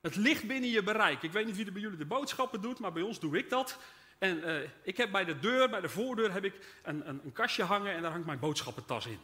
Het 0.00 0.16
ligt 0.16 0.46
binnen 0.46 0.70
je 0.70 0.82
bereik. 0.82 1.22
Ik 1.22 1.32
weet 1.32 1.46
niet 1.46 1.56
wie 1.56 1.66
er 1.66 1.72
bij 1.72 1.80
jullie 1.80 1.98
de 1.98 2.04
boodschappen 2.04 2.60
doet, 2.60 2.78
maar 2.78 2.92
bij 2.92 3.02
ons 3.02 3.20
doe 3.20 3.38
ik 3.38 3.50
dat. 3.50 3.78
En 4.18 4.44
eh, 4.44 4.70
ik 4.82 4.96
heb 4.96 5.10
bij 5.10 5.24
de 5.24 5.38
deur, 5.38 5.70
bij 5.70 5.80
de 5.80 5.88
voordeur, 5.88 6.32
heb 6.32 6.44
ik 6.44 6.80
een, 6.82 7.08
een, 7.08 7.20
een 7.24 7.32
kastje 7.32 7.62
hangen 7.62 7.94
en 7.94 8.02
daar 8.02 8.10
hangt 8.10 8.26
mijn 8.26 8.38
boodschappentas 8.38 9.06
in. 9.06 9.20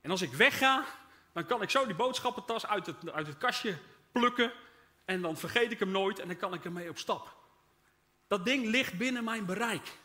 En 0.00 0.10
als 0.10 0.22
ik 0.22 0.32
wegga, 0.32 0.84
dan 1.32 1.46
kan 1.46 1.62
ik 1.62 1.70
zo 1.70 1.86
die 1.86 1.94
boodschappentas 1.94 2.66
uit 2.66 2.86
het, 2.86 3.10
uit 3.10 3.26
het 3.26 3.38
kastje 3.38 3.76
plukken. 4.12 4.52
En 5.08 5.20
dan 5.20 5.36
vergeet 5.36 5.72
ik 5.72 5.78
hem 5.78 5.90
nooit 5.90 6.18
en 6.18 6.26
dan 6.26 6.36
kan 6.36 6.54
ik 6.54 6.64
ermee 6.64 6.88
op 6.88 6.98
stap. 6.98 7.36
Dat 8.26 8.44
ding 8.44 8.66
ligt 8.66 8.98
binnen 8.98 9.24
mijn 9.24 9.46
bereik. 9.46 9.98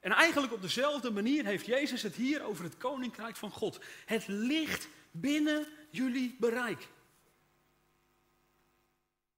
En 0.00 0.12
eigenlijk 0.12 0.52
op 0.52 0.62
dezelfde 0.62 1.10
manier 1.10 1.44
heeft 1.44 1.66
Jezus 1.66 2.02
het 2.02 2.14
hier 2.14 2.42
over 2.42 2.64
het 2.64 2.76
koninkrijk 2.76 3.36
van 3.36 3.50
God. 3.50 3.80
Het 4.06 4.24
ligt 4.26 4.88
binnen 5.10 5.66
jullie 5.90 6.36
bereik. 6.40 6.88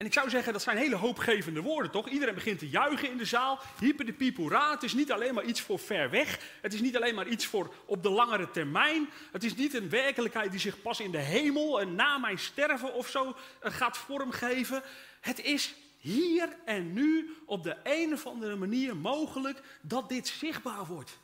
En 0.04 0.11
ik 0.11 0.16
zou 0.16 0.30
zeggen, 0.30 0.52
dat 0.52 0.62
zijn 0.62 0.76
hele 0.76 0.96
hoopgevende 0.96 1.61
woorden, 1.61 1.90
toch? 1.90 2.08
Iedereen 2.08 2.34
begint 2.34 2.58
te 2.58 2.68
juichen 2.68 3.11
in 3.11 3.16
de 3.16 3.25
zaal. 3.25 3.58
Hyper 3.78 4.06
de 4.06 4.12
pipoera. 4.12 4.70
Het 4.70 4.82
is 4.82 4.94
niet 4.94 5.12
alleen 5.12 5.34
maar 5.34 5.44
iets 5.44 5.61
voor 5.61 5.78
ver 5.78 6.11
weg. 6.11 6.38
Het 6.61 6.75
is 6.75 6.80
niet 6.80 6.96
alleen 6.96 7.14
maar 7.14 7.26
iets 7.26 7.46
voor 7.46 7.75
op 7.84 8.02
de 8.02 8.11
langere 8.11 8.50
termijn. 8.50 9.08
Het 9.32 9.44
is 9.44 9.54
niet 9.54 9.75
een 9.75 9.88
werkelijkheid 9.88 10.50
die 10.50 10.61
zich 10.61 10.82
pas 10.82 11.00
in 11.00 11.11
de 11.11 11.18
hemel 11.18 11.80
en 11.80 11.94
na 11.94 12.18
mijn 12.18 12.38
sterven 12.38 12.94
of 12.94 13.08
zo 13.08 13.37
eh, 13.61 13.73
gaat 13.73 13.96
vormgeven. 13.96 14.82
Het 15.20 15.40
is 15.40 15.75
hier 15.96 16.56
en 16.64 16.92
nu 16.92 17.37
op 17.46 17.62
de 17.62 17.76
een 17.82 18.12
of 18.12 18.26
andere 18.26 18.56
manier 18.56 18.96
mogelijk 18.96 19.62
dat 19.80 20.08
dit 20.08 20.28
zichtbaar 20.28 20.87
wordt. 20.87 21.18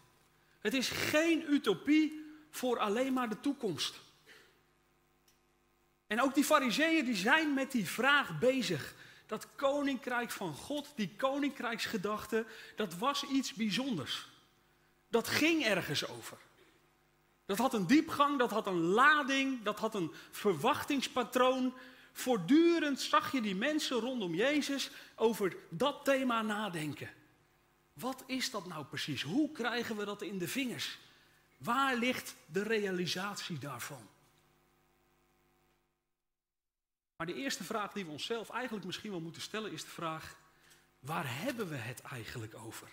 Het 0.61 0.75
is 0.75 0.89
geen 0.89 1.45
utopie 1.53 2.25
voor 2.51 2.79
alleen 2.79 3.13
maar 3.13 3.29
de 3.29 3.41
toekomst. 3.41 4.01
En 6.11 6.23
ook 6.23 6.35
die 6.35 6.45
fariseeën 6.45 7.05
die 7.05 7.17
zijn 7.17 7.55
met 7.55 7.73
die 7.73 7.89
vraag 7.89 8.39
bezig. 8.39 8.95
Dat 9.27 9.47
koninkrijk 9.57 10.31
van 10.31 10.55
God, 10.55 10.93
die 10.95 11.15
koninkrijksgedachte, 11.17 12.47
dat 12.77 12.95
was 12.95 13.25
iets 13.25 13.55
bijzonders. 13.55 14.29
Dat 15.09 15.29
ging 15.29 15.65
ergens 15.65 16.09
over. 16.09 16.37
Dat 17.47 17.59
had 17.59 17.75
een 17.75 17.87
diepgang, 17.87 18.39
dat 18.39 18.51
had 18.51 18.67
een 18.67 18.81
lading, 18.81 19.63
dat 19.63 19.79
had 19.79 19.95
een 19.95 20.13
verwachtingspatroon. 20.31 21.75
Voortdurend 22.13 23.01
zag 23.01 23.33
je 23.33 23.41
die 23.41 23.57
mensen 23.57 23.97
rondom 24.01 24.35
Jezus 24.35 24.91
over 25.15 25.57
dat 25.69 26.05
thema 26.05 26.43
nadenken. 26.43 27.11
Wat 27.93 28.25
is 28.27 28.51
dat 28.51 28.67
nou 28.67 28.85
precies? 28.85 29.23
Hoe 29.23 29.53
krijgen 29.53 29.97
we 29.97 30.05
dat 30.05 30.23
in 30.23 30.39
de 30.39 30.49
vingers? 30.49 30.99
Waar 31.59 31.97
ligt 31.97 32.35
de 32.47 32.63
realisatie 32.63 33.59
daarvan? 33.59 34.09
Maar 37.21 37.29
de 37.29 37.35
eerste 37.35 37.65
vraag 37.65 37.93
die 37.93 38.05
we 38.05 38.11
onszelf 38.11 38.51
eigenlijk 38.51 38.87
misschien 38.87 39.11
wel 39.11 39.21
moeten 39.21 39.43
stellen 39.43 39.73
is 39.73 39.85
de 39.85 39.91
vraag, 39.91 40.37
waar 40.99 41.25
hebben 41.43 41.69
we 41.69 41.77
het 41.77 42.01
eigenlijk 42.01 42.55
over? 42.55 42.89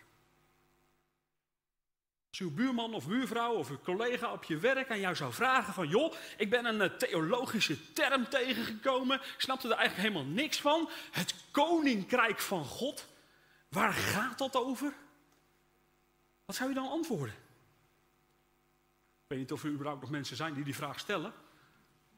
Als 2.29 2.39
uw 2.39 2.51
buurman 2.51 2.93
of 2.93 3.07
buurvrouw 3.07 3.53
of 3.53 3.69
uw 3.69 3.79
collega 3.79 4.31
op 4.31 4.43
je 4.43 4.57
werk 4.57 4.91
aan 4.91 4.99
jou 4.99 5.15
zou 5.15 5.33
vragen 5.33 5.73
van, 5.73 5.87
joh, 5.87 6.13
ik 6.37 6.49
ben 6.49 6.65
een 6.65 6.81
eh, 6.81 6.97
theologische 6.97 7.93
term 7.93 8.29
tegengekomen, 8.29 9.15
ik 9.15 9.35
snapte 9.41 9.67
er 9.69 9.77
eigenlijk 9.77 10.07
helemaal 10.07 10.33
niks 10.33 10.61
van. 10.61 10.89
Het 11.11 11.35
koninkrijk 11.51 12.39
van 12.39 12.65
God, 12.65 13.07
waar 13.69 13.93
gaat 13.93 14.37
dat 14.37 14.55
over? 14.55 14.93
Wat 16.45 16.55
zou 16.55 16.69
je 16.69 16.75
dan 16.75 16.89
antwoorden? 16.89 17.35
Ik 19.23 19.27
weet 19.27 19.39
niet 19.39 19.51
of 19.51 19.63
er 19.63 19.69
überhaupt 19.69 20.01
nog 20.01 20.09
mensen 20.09 20.35
zijn 20.35 20.53
die 20.53 20.63
die 20.63 20.75
vraag 20.75 20.99
stellen, 20.99 21.33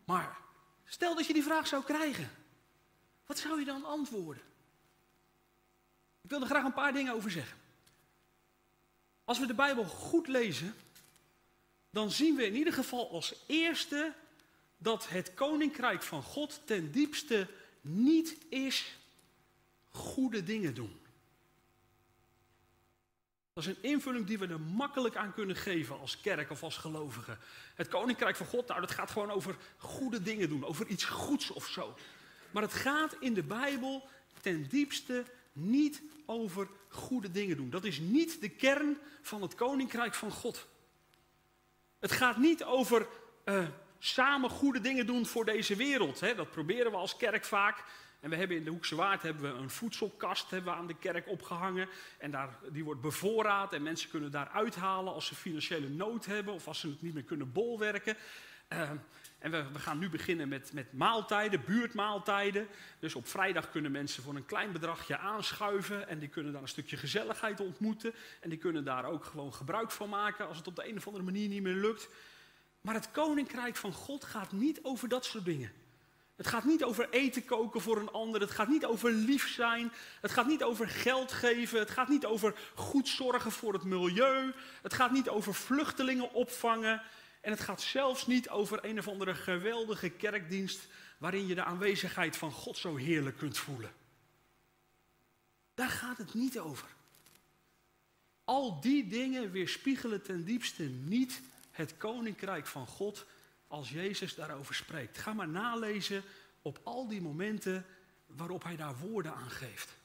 maar 0.05 0.47
Stel 0.89 1.15
dat 1.15 1.25
je 1.25 1.33
die 1.33 1.43
vraag 1.43 1.67
zou 1.67 1.83
krijgen. 1.83 2.31
Wat 3.25 3.39
zou 3.39 3.59
je 3.59 3.65
dan 3.65 3.85
antwoorden? 3.85 4.43
Ik 6.21 6.29
wil 6.29 6.41
er 6.41 6.47
graag 6.47 6.63
een 6.63 6.73
paar 6.73 6.93
dingen 6.93 7.13
over 7.13 7.31
zeggen. 7.31 7.57
Als 9.23 9.39
we 9.39 9.45
de 9.45 9.53
Bijbel 9.53 9.83
goed 9.83 10.27
lezen, 10.27 10.75
dan 11.89 12.11
zien 12.11 12.35
we 12.35 12.45
in 12.45 12.55
ieder 12.55 12.73
geval 12.73 13.11
als 13.11 13.33
eerste 13.45 14.13
dat 14.77 15.09
het 15.09 15.33
koninkrijk 15.33 16.03
van 16.03 16.23
God 16.23 16.61
ten 16.65 16.91
diepste 16.91 17.47
niet 17.81 18.37
is 18.49 18.97
goede 19.89 20.43
dingen 20.43 20.73
doen. 20.73 20.99
Dat 23.59 23.67
is 23.67 23.75
een 23.75 23.89
invulling 23.89 24.25
die 24.25 24.39
we 24.39 24.47
er 24.47 24.59
makkelijk 24.59 25.15
aan 25.15 25.33
kunnen 25.33 25.55
geven 25.55 25.99
als 25.99 26.21
kerk 26.21 26.49
of 26.49 26.63
als 26.63 26.77
gelovigen. 26.77 27.39
Het 27.75 27.87
koninkrijk 27.87 28.35
van 28.35 28.45
God, 28.45 28.67
nou, 28.67 28.81
dat 28.81 28.91
gaat 28.91 29.11
gewoon 29.11 29.31
over 29.31 29.55
goede 29.77 30.21
dingen 30.21 30.49
doen, 30.49 30.65
over 30.65 30.87
iets 30.87 31.05
goeds 31.05 31.51
of 31.51 31.67
zo. 31.67 31.95
Maar 32.51 32.63
het 32.63 32.73
gaat 32.73 33.15
in 33.19 33.33
de 33.33 33.43
Bijbel 33.43 34.07
ten 34.41 34.67
diepste 34.69 35.25
niet 35.53 36.01
over 36.25 36.67
goede 36.89 37.31
dingen 37.31 37.57
doen. 37.57 37.69
Dat 37.69 37.83
is 37.83 37.99
niet 37.99 38.41
de 38.41 38.49
kern 38.49 38.97
van 39.21 39.41
het 39.41 39.55
koninkrijk 39.55 40.13
van 40.13 40.31
God. 40.31 40.67
Het 41.99 42.11
gaat 42.11 42.37
niet 42.37 42.63
over 42.63 43.07
uh, 43.45 43.67
samen 43.97 44.49
goede 44.49 44.81
dingen 44.81 45.05
doen 45.05 45.25
voor 45.25 45.45
deze 45.45 45.75
wereld. 45.75 46.19
Hè. 46.19 46.35
Dat 46.35 46.51
proberen 46.51 46.91
we 46.91 46.97
als 46.97 47.17
kerk 47.17 47.45
vaak. 47.45 47.83
En 48.19 48.29
we 48.29 48.35
hebben 48.35 48.57
in 48.57 48.63
de 48.63 48.69
Hoekse 48.69 48.95
Waard 48.95 49.21
hebben 49.21 49.53
we 49.53 49.61
een 49.61 49.69
voedselkast 49.69 50.49
hebben 50.49 50.73
we 50.73 50.79
aan 50.79 50.87
de 50.87 50.97
kerk 50.97 51.27
opgehangen. 51.27 51.89
En 52.17 52.31
daar, 52.31 52.57
die 52.71 52.83
wordt 52.83 53.01
bevoorraad 53.01 53.73
en 53.73 53.83
mensen 53.83 54.09
kunnen 54.09 54.31
daar 54.31 54.49
uithalen 54.49 55.13
als 55.13 55.25
ze 55.25 55.35
financiële 55.35 55.89
nood 55.89 56.25
hebben 56.25 56.53
of 56.53 56.67
als 56.67 56.79
ze 56.79 56.87
het 56.87 57.01
niet 57.01 57.13
meer 57.13 57.23
kunnen 57.23 57.51
bolwerken. 57.51 58.17
Uh, 58.73 58.89
en 59.39 59.51
we, 59.51 59.71
we, 59.73 59.79
gaan 59.79 59.99
nu 59.99 60.09
beginnen 60.09 60.47
met, 60.47 60.73
met 60.73 60.93
maaltijden, 60.93 61.63
buurtmaaltijden. 61.65 62.67
Dus 62.99 63.15
op 63.15 63.27
vrijdag 63.27 63.69
kunnen 63.69 63.91
mensen 63.91 64.23
voor 64.23 64.35
een 64.35 64.45
klein 64.45 64.71
bedragje 64.71 65.17
aanschuiven. 65.17 66.07
En 66.07 66.19
die 66.19 66.29
kunnen 66.29 66.51
daar 66.51 66.61
een 66.61 66.67
stukje 66.67 66.97
gezelligheid 66.97 67.59
ontmoeten. 67.59 68.13
En 68.39 68.49
die 68.49 68.57
kunnen 68.57 68.83
daar 68.83 69.05
ook 69.05 69.25
gewoon 69.25 69.53
gebruik 69.53 69.91
van 69.91 70.09
maken 70.09 70.47
als 70.47 70.57
het 70.57 70.67
op 70.67 70.75
de 70.75 70.89
een 70.89 70.97
of 70.97 71.05
andere 71.05 71.25
manier 71.25 71.47
niet 71.47 71.61
meer 71.61 71.73
lukt. 71.73 72.09
Maar 72.81 72.93
het 72.93 73.11
koninkrijk 73.11 73.75
van 73.75 73.93
God 73.93 74.23
gaat 74.23 74.51
niet 74.51 74.79
over 74.83 75.09
dat 75.09 75.25
soort 75.25 75.45
dingen. 75.45 75.71
Het 76.39 76.47
gaat 76.47 76.63
niet 76.63 76.83
over 76.83 77.09
eten 77.09 77.45
koken 77.45 77.81
voor 77.81 77.97
een 77.97 78.11
ander. 78.11 78.41
Het 78.41 78.51
gaat 78.51 78.67
niet 78.67 78.85
over 78.85 79.11
lief 79.11 79.49
zijn. 79.49 79.91
Het 80.21 80.31
gaat 80.31 80.47
niet 80.47 80.63
over 80.63 80.89
geld 80.89 81.31
geven. 81.31 81.79
Het 81.79 81.89
gaat 81.89 82.09
niet 82.09 82.25
over 82.25 82.59
goed 82.75 83.07
zorgen 83.07 83.51
voor 83.51 83.73
het 83.73 83.83
milieu. 83.83 84.53
Het 84.81 84.93
gaat 84.93 85.11
niet 85.11 85.29
over 85.29 85.53
vluchtelingen 85.53 86.33
opvangen. 86.33 87.01
En 87.41 87.51
het 87.51 87.59
gaat 87.59 87.81
zelfs 87.81 88.27
niet 88.27 88.49
over 88.49 88.85
een 88.85 88.99
of 88.99 89.07
andere 89.07 89.35
geweldige 89.35 90.09
kerkdienst 90.09 90.87
waarin 91.17 91.47
je 91.47 91.55
de 91.55 91.63
aanwezigheid 91.63 92.37
van 92.37 92.51
God 92.51 92.77
zo 92.77 92.95
heerlijk 92.95 93.37
kunt 93.37 93.57
voelen. 93.57 93.91
Daar 95.73 95.89
gaat 95.89 96.17
het 96.17 96.33
niet 96.33 96.59
over. 96.59 96.87
Al 98.43 98.81
die 98.81 99.07
dingen 99.07 99.51
weerspiegelen 99.51 100.21
ten 100.21 100.45
diepste 100.45 100.83
niet 100.83 101.41
het 101.71 101.97
koninkrijk 101.97 102.67
van 102.67 102.87
God 102.87 103.25
als 103.69 103.89
Jezus 103.89 104.35
daarover 104.35 104.75
spreekt. 104.75 105.17
Ga 105.17 105.33
maar 105.33 105.47
nalezen 105.47 106.23
op 106.61 106.79
al 106.83 107.07
die 107.07 107.21
momenten 107.21 107.85
waarop 108.25 108.63
hij 108.63 108.75
daar 108.75 108.97
woorden 108.97 109.33
aan 109.33 109.49
geeft. 109.49 109.97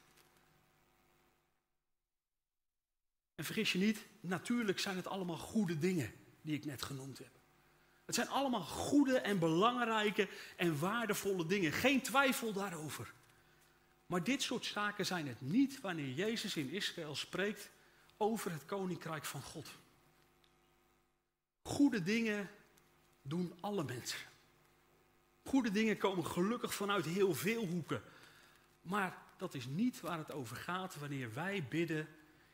En 3.35 3.45
vergis 3.45 3.73
je 3.73 3.79
niet, 3.79 4.05
natuurlijk 4.21 4.79
zijn 4.79 4.97
het 4.97 5.07
allemaal 5.07 5.37
goede 5.37 5.79
dingen 5.79 6.13
die 6.43 6.55
ik 6.55 6.65
net 6.65 6.83
genoemd 6.83 7.19
heb. 7.19 7.33
Het 8.05 8.15
zijn 8.15 8.29
allemaal 8.29 8.63
goede 8.63 9.19
en 9.19 9.39
belangrijke 9.39 10.29
en 10.57 10.79
waardevolle 10.79 11.47
dingen. 11.47 11.73
Geen 11.73 12.03
twijfel 12.03 12.53
daarover. 12.53 13.13
Maar 14.07 14.25
dit 14.25 14.43
soort 14.43 14.65
zaken 14.65 15.07
zijn 15.07 15.29
het 15.29 15.41
niet 15.41 15.81
wanneer 15.81 16.13
Jezus 16.13 16.57
in 16.57 16.71
Israël 16.71 17.15
spreekt 17.15 17.71
over 18.17 18.53
het 18.53 18.65
koninkrijk 18.65 19.25
van 19.25 19.43
God. 19.43 19.69
Goede 21.63 22.03
dingen 22.03 22.51
doen 23.27 23.55
alle 23.61 23.85
mensen. 23.85 24.19
Goede 25.45 25.71
dingen 25.71 25.99
komen 25.99 26.27
gelukkig 26.27 26.75
vanuit 26.75 27.05
heel 27.05 27.35
veel 27.35 27.67
hoeken. 27.67 28.03
Maar 28.83 29.23
dat 29.37 29.55
is 29.55 29.67
niet 29.67 30.01
waar 30.01 30.19
het 30.19 30.33
over 30.33 30.57
gaat 30.57 30.97
wanneer 30.97 31.35
wij 31.35 31.67
bidden, 31.69 32.09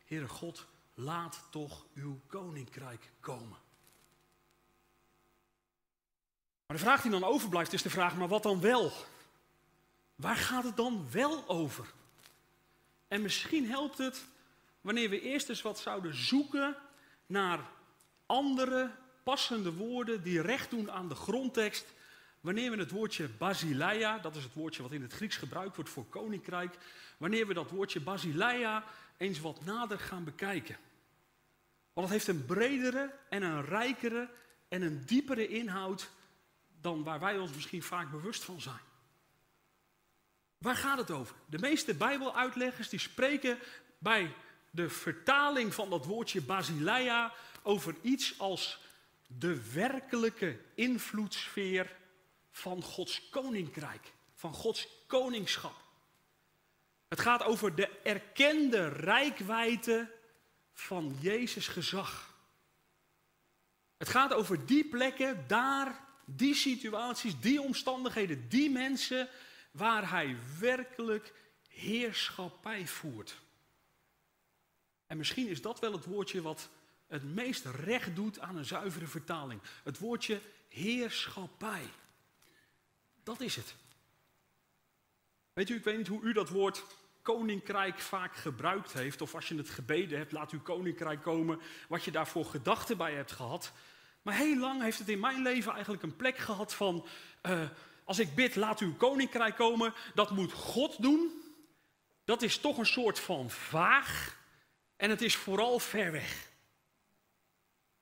Heere 0.05 0.29
God, 0.29 0.67
laat 0.95 1.43
toch 1.50 1.87
uw 1.95 2.21
koninkrijk 2.27 3.11
komen. 3.21 3.59
Maar 6.67 6.77
de 6.77 6.85
vraag 6.85 7.03
die 7.03 7.11
dan 7.11 7.25
overblijft 7.25 7.73
is 7.73 7.83
de 7.83 7.91
vraag, 7.91 8.17
maar 8.17 8.29
wat 8.29 8.43
dan 8.43 8.61
wel? 8.61 8.93
Waar 10.15 10.37
gaat 10.37 10.65
het 10.65 10.77
dan 10.77 11.11
wel 11.11 11.49
over? 11.49 11.93
En 13.09 13.23
misschien 13.23 13.67
helpt 13.67 13.99
het 13.99 14.25
wanneer 14.81 15.11
we 15.11 15.21
eerst 15.21 15.49
eens 15.49 15.62
wat 15.62 15.79
zouden 15.79 16.15
zoeken 16.15 16.77
naar 17.27 17.71
andere 18.27 18.91
passende 19.30 19.72
woorden 19.72 20.22
die 20.22 20.40
recht 20.40 20.70
doen 20.70 20.90
aan 20.90 21.08
de 21.08 21.14
grondtekst. 21.14 21.87
Wanneer 22.40 22.70
we 22.70 22.76
het 22.76 22.90
woordje 22.90 23.28
basileia, 23.28 24.18
dat 24.18 24.37
is 24.37 24.42
het 24.42 24.54
woordje 24.54 24.82
wat 24.82 24.92
in 24.92 25.02
het 25.02 25.12
Grieks 25.12 25.37
gebruikt 25.37 25.76
wordt 25.76 25.90
voor 25.90 26.06
koninkrijk, 26.06 26.76
wanneer 27.16 27.46
we 27.46 27.54
dat 27.54 27.70
woordje 27.70 28.00
basileia 28.00 28.84
eens 29.16 29.40
wat 29.40 29.64
nader 29.64 29.99
gaan 29.99 30.25
bekijken. 30.25 30.76
Want 31.92 32.08
het 32.08 32.16
heeft 32.16 32.38
een 32.38 32.46
bredere 32.46 33.14
en 33.28 33.42
een 33.42 33.64
rijkere 33.64 34.28
en 34.68 34.82
een 34.82 35.02
diepere 35.06 35.49
inhoud 35.49 36.10
dan 36.80 37.02
waar 37.02 37.20
wij 37.20 37.38
ons 37.38 37.52
misschien 37.52 37.82
vaak 37.82 38.10
bewust 38.10 38.44
van 38.44 38.60
zijn. 38.60 38.84
Waar 40.58 40.76
gaat 40.76 40.99
het 40.99 41.10
over? 41.10 41.34
De 41.46 41.58
meeste 41.58 41.94
Bijbeluitleggers 41.94 42.88
die 42.88 43.00
spreken 43.00 43.58
bij 43.99 44.34
de 44.70 44.88
vertaling 44.88 45.75
van 45.75 45.90
dat 45.90 46.06
woordje 46.06 46.42
Basileia 46.42 47.32
over 47.62 47.94
iets 48.02 48.38
als 48.38 48.88
de 49.38 49.72
werkelijke 49.72 50.58
invloedssfeer 50.75 51.96
van 52.50 52.82
Gods 52.82 53.28
koninkrijk, 53.28 54.12
van 54.34 54.54
Gods 54.54 54.88
koningschap. 55.06 55.88
Het 57.08 57.20
gaat 57.20 57.42
over 57.42 57.75
de 57.75 57.88
erkende 58.02 58.88
rijkwijde 58.88 60.10
van 60.72 61.16
Jezus 61.20 61.68
gezag. 61.68 62.38
Het 63.96 64.08
gaat 64.08 64.32
over 64.32 64.66
die 64.66 64.88
plekken, 64.88 65.44
daar, 65.46 66.04
die 66.25 66.54
situaties, 66.54 67.40
die 67.40 67.60
omstandigheden, 67.60 68.49
die 68.49 68.70
mensen 68.70 69.28
waar 69.70 70.10
hij 70.10 70.37
werkelijk 70.58 71.32
heerschappij 71.68 72.87
voert. 72.87 73.40
En 75.06 75.16
misschien 75.16 75.49
is 75.49 75.62
dat 75.62 75.80
wel 75.80 75.92
het 75.92 76.04
woordje 76.04 76.42
wat 76.42 76.68
het 77.11 77.25
meest 77.25 77.64
recht 77.64 78.17
doet 78.17 78.40
aan 78.40 78.57
een 78.57 78.64
zuivere 78.64 79.07
vertaling. 79.07 79.61
Het 79.83 79.99
woordje 79.99 80.40
heerschappij. 80.69 81.83
Dat 83.23 83.40
is 83.40 83.57
het. 83.57 83.75
Weet 85.52 85.69
u, 85.69 85.75
ik 85.75 85.85
weet 85.85 85.97
niet 85.97 86.09
hoe 86.09 86.23
u 86.23 86.33
dat 86.33 86.49
woord 86.49 86.85
koninkrijk 87.23 87.99
vaak 87.99 88.37
gebruikt 88.37 88.93
heeft, 88.93 89.21
of 89.21 89.35
als 89.35 89.49
je 89.49 89.57
het 89.57 89.71
gebeden 89.71 90.19
hebt, 90.19 90.33
laat 90.33 90.50
uw 90.50 90.61
koninkrijk 90.61 91.23
komen, 91.23 91.61
wat 91.88 92.05
je 92.05 92.11
daarvoor 92.11 92.45
gedachten 92.45 92.97
bij 92.97 93.14
hebt 93.14 93.33
gehad. 93.33 93.73
Maar 94.23 94.35
heel 94.35 94.59
lang 94.59 94.83
heeft 94.83 94.99
het 94.99 95.09
in 95.09 95.21
mijn 95.21 95.43
leven 95.43 95.73
eigenlijk 95.73 96.02
een 96.02 96.17
plek 96.17 96.37
gehad 96.37 96.75
van, 96.75 97.07
uh, 97.43 97.69
als 98.05 98.19
ik 98.19 98.35
bid, 98.35 98.57
laat 98.57 98.81
uw 98.81 98.95
koninkrijk 98.95 99.57
komen, 99.57 99.95
dat 100.14 100.31
moet 100.31 100.52
God 100.52 101.02
doen. 101.02 101.43
Dat 102.25 102.43
is 102.43 102.59
toch 102.59 102.79
een 102.79 102.87
soort 102.87 103.19
van 103.19 103.50
vaag 103.50 104.38
en 104.97 105.11
het 105.11 105.23
is 105.23 105.37
vooral 105.37 105.79
ver 105.79 106.12
weg. 106.12 106.50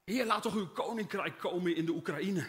Heer, 0.08 0.26
laat 0.26 0.42
toch 0.42 0.54
uw 0.54 0.68
koninkrijk 0.68 1.38
komen 1.38 1.76
in 1.76 1.84
de 1.84 1.92
Oekraïne. 1.92 2.48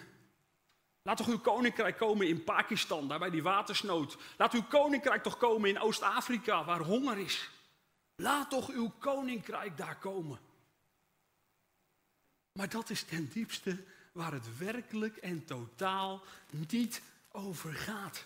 Laat 1.01 1.17
toch 1.17 1.27
uw 1.27 1.39
koninkrijk 1.39 1.97
komen 1.97 2.27
in 2.27 2.43
Pakistan, 2.43 3.07
daar 3.07 3.19
bij 3.19 3.29
die 3.29 3.43
watersnood. 3.43 4.17
Laat 4.37 4.53
uw 4.53 4.63
koninkrijk 4.63 5.23
toch 5.23 5.37
komen 5.37 5.69
in 5.69 5.79
Oost-Afrika, 5.79 6.65
waar 6.65 6.79
honger 6.79 7.17
is. 7.17 7.49
Laat 8.15 8.49
toch 8.49 8.69
uw 8.69 8.89
koninkrijk 8.99 9.77
daar 9.77 9.97
komen. 9.97 10.39
Maar 12.51 12.69
dat 12.69 12.89
is 12.89 13.03
ten 13.03 13.29
diepste 13.29 13.83
waar 14.11 14.31
het 14.31 14.57
werkelijk 14.57 15.17
en 15.17 15.45
totaal 15.45 16.21
niet 16.49 17.01
over 17.31 17.73
gaat. 17.73 18.25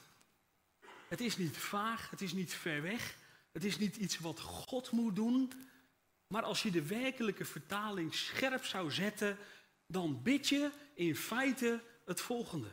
Het 1.08 1.22
is 1.22 1.38
niet 1.38 1.58
vaag, 1.58 2.10
het 2.10 2.22
is 2.22 2.34
niet 2.34 2.54
ver 2.54 2.82
weg, 2.82 3.18
het 3.52 3.63
is 3.63 3.78
niet 3.78 3.96
iets 3.96 4.20
wat 4.20 4.40
God 4.40 4.92
moet 4.92 5.16
doen. 5.16 5.54
Maar 6.34 6.44
als 6.44 6.63
je 6.63 6.72
de 6.72 6.86
werkelijke 6.86 7.46
vertaling 7.46 8.16
scherp 8.16 8.63
zou 8.63 8.92
zetten, 8.92 9.38
dan 9.86 10.24
bid 10.24 10.48
je 10.48 10.72
in 10.94 11.16
feite 11.16 11.84
het 12.06 12.22
volgende. 12.22 12.72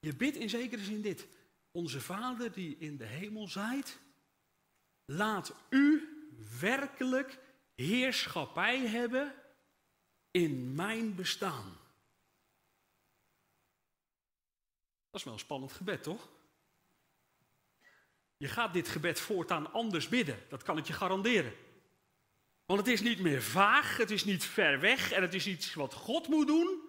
Je 0.00 0.16
bidt 0.16 0.36
in 0.36 0.48
zekere 0.48 0.84
zin 0.84 1.00
dit. 1.00 1.26
Onze 1.70 2.00
Vader 2.00 2.52
die 2.52 2.76
in 2.78 2.96
de 2.96 3.04
hemel 3.04 3.48
zijt, 3.48 3.98
laat 5.04 5.54
u 5.70 6.08
werkelijk 6.60 7.38
heerschappij 7.74 8.86
hebben 8.86 9.34
in 10.30 10.74
mijn 10.74 11.14
bestaan. 11.14 11.78
Dat 15.10 15.20
is 15.20 15.24
wel 15.24 15.32
een 15.32 15.38
spannend 15.38 15.72
gebed, 15.72 16.02
toch? 16.02 16.28
Je 18.36 18.48
gaat 18.48 18.72
dit 18.72 18.88
gebed 18.88 19.20
voortaan 19.20 19.72
anders 19.72 20.08
bidden, 20.08 20.38
dat 20.48 20.62
kan 20.62 20.78
ik 20.78 20.86
je 20.86 20.92
garanderen. 20.92 21.66
Want 22.68 22.80
het 22.80 22.88
is 22.88 23.00
niet 23.00 23.18
meer 23.18 23.42
vaag, 23.42 23.96
het 23.96 24.10
is 24.10 24.24
niet 24.24 24.44
ver 24.44 24.80
weg 24.80 25.12
en 25.12 25.22
het 25.22 25.34
is 25.34 25.46
iets 25.46 25.74
wat 25.74 25.94
God 25.94 26.28
moet 26.28 26.46
doen. 26.46 26.80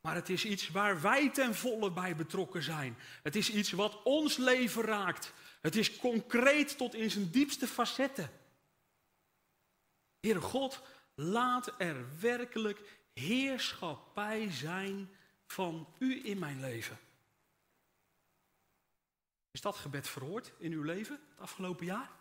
Maar 0.00 0.14
het 0.14 0.28
is 0.28 0.44
iets 0.44 0.68
waar 0.68 1.00
wij 1.00 1.30
ten 1.30 1.54
volle 1.54 1.92
bij 1.92 2.16
betrokken 2.16 2.62
zijn. 2.62 2.98
Het 3.22 3.36
is 3.36 3.50
iets 3.50 3.70
wat 3.70 4.02
ons 4.02 4.36
leven 4.36 4.82
raakt. 4.82 5.32
Het 5.60 5.76
is 5.76 5.96
concreet 5.96 6.76
tot 6.76 6.94
in 6.94 7.10
zijn 7.10 7.30
diepste 7.30 7.66
facetten. 7.66 8.30
Heere 10.20 10.40
God, 10.40 10.82
laat 11.14 11.74
er 11.78 12.20
werkelijk 12.20 12.98
heerschappij 13.14 14.50
zijn 14.50 15.10
van 15.46 15.94
U 15.98 16.24
in 16.24 16.38
mijn 16.38 16.60
leven. 16.60 16.98
Is 19.50 19.60
dat 19.60 19.76
gebed 19.76 20.08
verhoord 20.08 20.52
in 20.58 20.72
uw 20.72 20.82
leven 20.82 21.20
het 21.30 21.40
afgelopen 21.40 21.86
jaar? 21.86 22.19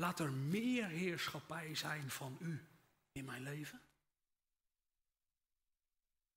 Laat 0.00 0.20
er 0.20 0.32
meer 0.32 0.86
heerschappij 0.86 1.74
zijn 1.74 2.10
van 2.10 2.38
U 2.40 2.66
in 3.12 3.24
mijn 3.24 3.42
leven. 3.42 3.80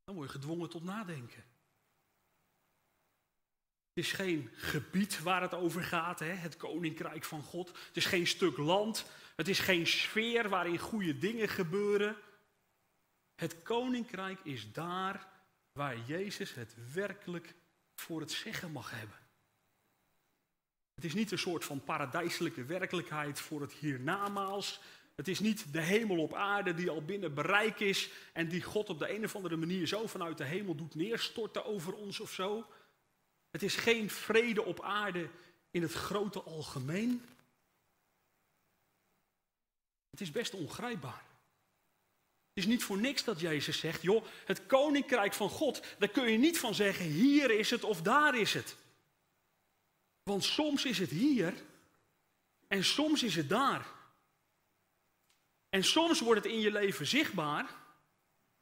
Dan 0.04 0.16
word 0.16 0.28
je 0.28 0.34
gedwongen 0.34 0.70
tot 0.70 0.84
nadenken. 0.84 1.44
Het 3.94 4.04
is 4.06 4.12
geen 4.12 4.50
gebied 4.56 5.20
waar 5.20 5.42
het 5.42 5.54
over 5.54 5.84
gaat, 5.84 6.20
hè? 6.20 6.26
het 6.26 6.58
koninkrijk 6.58 7.24
van 7.24 7.44
God. 7.44 7.68
Het 7.68 7.98
is 7.98 8.06
geen 8.06 8.28
stuk 8.28 8.58
land. 8.58 9.06
Het 9.36 9.48
is 9.48 9.60
geen 9.60 9.88
sfeer 9.88 10.50
waarin 10.50 10.78
goede 10.78 11.18
dingen 11.18 11.50
gebeuren. 11.50 12.18
Het 13.36 13.62
koninkrijk 13.62 14.40
is 14.44 14.72
daar 14.72 15.28
waar 15.72 15.98
Jezus 16.00 16.54
het 16.54 16.76
werkelijk 16.94 17.56
voor 17.96 18.20
het 18.20 18.32
zeggen 18.32 18.72
mag 18.72 18.92
hebben. 18.92 19.21
Het 20.96 21.04
is 21.04 21.14
niet 21.14 21.32
een 21.32 21.40
soort 21.40 21.66
van 21.66 21.84
paradijselijke 21.84 22.66
werkelijkheid 22.66 23.40
voor 23.40 23.62
het 23.62 23.74
hiernamaals. 23.74 24.82
Het 25.16 25.28
is 25.28 25.40
niet 25.40 25.74
de 25.74 25.82
hemel 25.82 26.18
op 26.18 26.34
aarde 26.34 26.74
die 26.74 26.90
al 26.90 27.06
binnen 27.06 27.34
bereik 27.34 27.80
is 27.80 28.10
en 28.34 28.48
die 28.48 28.64
God 28.64 28.90
op 28.90 29.00
de 29.00 29.16
een 29.16 29.24
of 29.24 29.36
andere 29.36 29.56
manier 29.56 29.88
zo 29.88 30.08
vanuit 30.08 30.38
de 30.38 30.44
hemel 30.44 30.76
doet 30.76 30.96
neerstorten 30.96 31.66
over 31.66 31.94
ons 31.94 32.20
of 32.20 32.32
zo. 32.32 32.66
Het 33.52 33.64
is 33.64 33.76
geen 33.76 34.10
vrede 34.10 34.64
op 34.64 34.82
aarde 34.82 35.30
in 35.72 35.82
het 35.82 35.94
grote 35.94 36.42
algemeen. 36.42 37.26
Het 40.10 40.22
is 40.22 40.32
best 40.32 40.54
ongrijpbaar. 40.54 41.24
Het 42.54 42.64
is 42.64 42.66
niet 42.66 42.84
voor 42.84 42.98
niks 42.98 43.24
dat 43.24 43.40
Jezus 43.40 43.80
zegt, 43.80 44.02
joh, 44.02 44.26
het 44.46 44.66
koninkrijk 44.66 45.34
van 45.34 45.50
God, 45.50 45.84
daar 46.00 46.10
kun 46.10 46.32
je 46.32 46.38
niet 46.38 46.60
van 46.60 46.76
zeggen, 46.76 47.06
hier 47.06 47.52
is 47.52 47.70
het 47.70 47.84
of 47.84 48.02
daar 48.02 48.38
is 48.38 48.54
het. 48.54 48.76
Want 50.24 50.44
soms 50.44 50.86
is 50.86 50.98
het 50.98 51.10
hier 51.10 51.54
en 52.68 52.84
soms 52.84 53.24
is 53.24 53.36
het 53.36 53.50
daar. 53.50 53.88
En 55.70 55.84
soms 55.84 56.20
wordt 56.20 56.44
het 56.44 56.54
in 56.54 56.60
je 56.60 56.72
leven 56.72 57.08
zichtbaar 57.08 57.76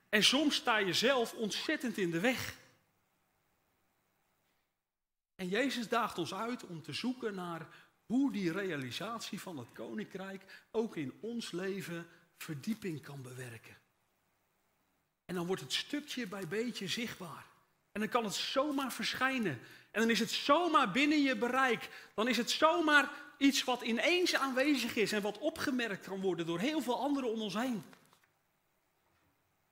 en 0.09 0.23
soms 0.23 0.55
sta 0.55 0.77
je 0.77 0.93
zelf 0.93 1.33
ontzettend 1.33 1.97
in 1.97 2.11
de 2.11 2.19
weg. 2.19 2.57
En 5.35 5.47
Jezus 5.47 5.87
daagt 5.87 6.17
ons 6.17 6.33
uit 6.33 6.65
om 6.65 6.81
te 6.81 6.93
zoeken 6.93 7.35
naar 7.35 7.67
hoe 8.05 8.31
die 8.31 8.51
realisatie 8.51 9.41
van 9.41 9.57
het 9.57 9.71
koninkrijk 9.71 10.65
ook 10.71 10.95
in 10.95 11.17
ons 11.21 11.51
leven 11.51 12.07
verdieping 12.37 13.01
kan 13.01 13.21
bewerken. 13.21 13.77
En 15.25 15.35
dan 15.35 15.45
wordt 15.45 15.61
het 15.61 15.73
stukje 15.73 16.27
bij 16.27 16.47
beetje 16.47 16.87
zichtbaar. 16.87 17.45
En 17.91 17.99
dan 17.99 18.09
kan 18.09 18.23
het 18.23 18.33
zomaar 18.33 18.93
verschijnen. 18.93 19.59
En 19.91 20.01
dan 20.01 20.09
is 20.09 20.19
het 20.19 20.31
zomaar 20.31 20.91
binnen 20.91 21.21
je 21.21 21.35
bereik. 21.35 21.89
Dan 22.13 22.27
is 22.27 22.37
het 22.37 22.51
zomaar 22.51 23.09
iets 23.37 23.63
wat 23.63 23.81
ineens 23.81 24.35
aanwezig 24.35 24.95
is 24.95 25.11
en 25.11 25.21
wat 25.21 25.37
opgemerkt 25.37 26.05
kan 26.05 26.21
worden 26.21 26.45
door 26.45 26.59
heel 26.59 26.81
veel 26.81 26.99
anderen 26.99 27.31
om 27.31 27.41
ons 27.41 27.53
heen. 27.53 27.83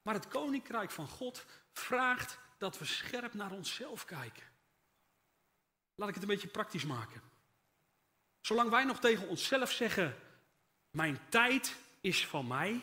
Maar 0.01 0.13
het 0.13 0.27
koninkrijk 0.27 0.91
van 0.91 1.07
God 1.07 1.45
vraagt 1.71 2.39
dat 2.57 2.79
we 2.79 2.85
scherp 2.85 3.33
naar 3.33 3.51
onszelf 3.51 4.05
kijken. 4.05 4.43
Laat 5.95 6.07
ik 6.07 6.13
het 6.13 6.23
een 6.23 6.29
beetje 6.29 6.47
praktisch 6.47 6.85
maken. 6.85 7.21
Zolang 8.41 8.69
wij 8.69 8.83
nog 8.83 8.99
tegen 8.99 9.27
onszelf 9.27 9.71
zeggen: 9.71 10.15
Mijn 10.91 11.19
tijd 11.29 11.75
is 12.01 12.27
van 12.27 12.47
mij. 12.47 12.81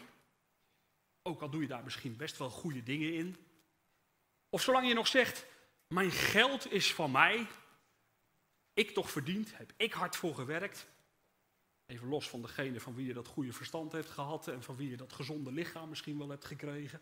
Ook 1.23 1.43
al 1.43 1.51
doe 1.51 1.63
je 1.63 1.69
daar 1.69 1.85
misschien 1.85 2.17
best 2.17 2.39
wel 2.39 2.51
goede 2.51 2.83
dingen 2.83 3.15
in. 3.15 3.37
Of 4.49 4.63
zolang 4.63 4.89
je 4.89 4.95
nog 4.95 5.07
zegt: 5.07 5.45
Mijn 5.95 6.11
geld 6.11 6.73
is 6.73 6.95
van 6.95 7.11
mij. 7.11 7.47
Ik 8.73 8.91
toch 8.91 9.11
verdiend, 9.11 9.57
heb 9.57 9.73
ik 9.77 9.93
hard 9.93 10.17
voor 10.17 10.35
gewerkt. 10.35 10.87
Even 11.87 12.09
los 12.09 12.29
van 12.29 12.43
degene 12.43 12.81
van 12.81 12.95
wie 12.95 13.07
je 13.07 13.13
dat 13.13 13.27
goede 13.27 13.53
verstand 13.53 13.93
hebt 13.93 14.11
gehad 14.11 14.49
en 14.49 14.63
van 14.63 14.77
wie 14.77 14.91
je 14.91 14.97
dat 14.97 15.13
gezonde 15.13 15.53
lichaam 15.53 15.89
misschien 15.89 16.19
wel 16.19 16.29
hebt 16.29 16.45
gekregen. 16.45 17.01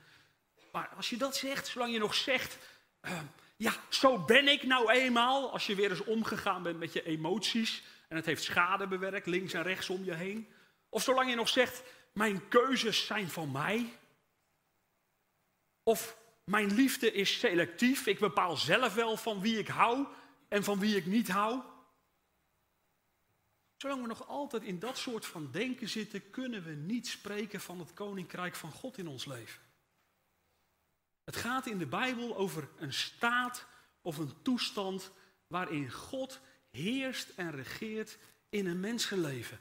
Maar 0.72 0.88
als 0.88 1.10
je 1.10 1.16
dat 1.16 1.36
zegt, 1.36 1.66
zolang 1.66 1.92
je 1.92 1.98
nog 1.98 2.14
zegt, 2.14 2.58
uh, 3.02 3.20
ja, 3.56 3.74
zo 3.88 4.18
ben 4.18 4.48
ik 4.48 4.62
nou 4.62 4.90
eenmaal, 4.90 5.52
als 5.52 5.66
je 5.66 5.74
weer 5.74 5.90
eens 5.90 6.04
omgegaan 6.04 6.62
bent 6.62 6.78
met 6.78 6.92
je 6.92 7.02
emoties 7.02 7.82
en 8.08 8.16
het 8.16 8.26
heeft 8.26 8.42
schade 8.42 8.86
bewerkt 8.86 9.26
links 9.26 9.52
en 9.52 9.62
rechts 9.62 9.90
om 9.90 10.04
je 10.04 10.14
heen. 10.14 10.48
Of 10.88 11.02
zolang 11.02 11.30
je 11.30 11.36
nog 11.36 11.48
zegt, 11.48 11.82
mijn 12.12 12.48
keuzes 12.48 13.06
zijn 13.06 13.28
van 13.28 13.50
mij. 13.50 13.98
Of 15.82 16.20
mijn 16.44 16.74
liefde 16.74 17.12
is 17.12 17.38
selectief, 17.38 18.06
ik 18.06 18.18
bepaal 18.18 18.56
zelf 18.56 18.94
wel 18.94 19.16
van 19.16 19.40
wie 19.40 19.58
ik 19.58 19.68
hou 19.68 20.06
en 20.48 20.64
van 20.64 20.78
wie 20.78 20.96
ik 20.96 21.06
niet 21.06 21.28
hou. 21.28 21.62
Zolang 23.76 24.02
we 24.02 24.08
nog 24.08 24.28
altijd 24.28 24.62
in 24.62 24.78
dat 24.78 24.98
soort 24.98 25.26
van 25.26 25.50
denken 25.50 25.88
zitten, 25.88 26.30
kunnen 26.30 26.62
we 26.62 26.70
niet 26.70 27.06
spreken 27.06 27.60
van 27.60 27.78
het 27.78 27.94
koninkrijk 27.94 28.54
van 28.54 28.72
God 28.72 28.98
in 28.98 29.08
ons 29.08 29.24
leven. 29.24 29.62
Het 31.24 31.36
gaat 31.36 31.66
in 31.66 31.78
de 31.78 31.86
Bijbel 31.86 32.36
over 32.36 32.68
een 32.76 32.92
staat 32.92 33.66
of 34.00 34.18
een 34.18 34.42
toestand 34.42 35.10
waarin 35.46 35.90
God 35.90 36.40
heerst 36.70 37.28
en 37.36 37.50
regeert 37.50 38.18
in 38.48 38.66
een 38.66 38.80
mensenleven. 38.80 39.60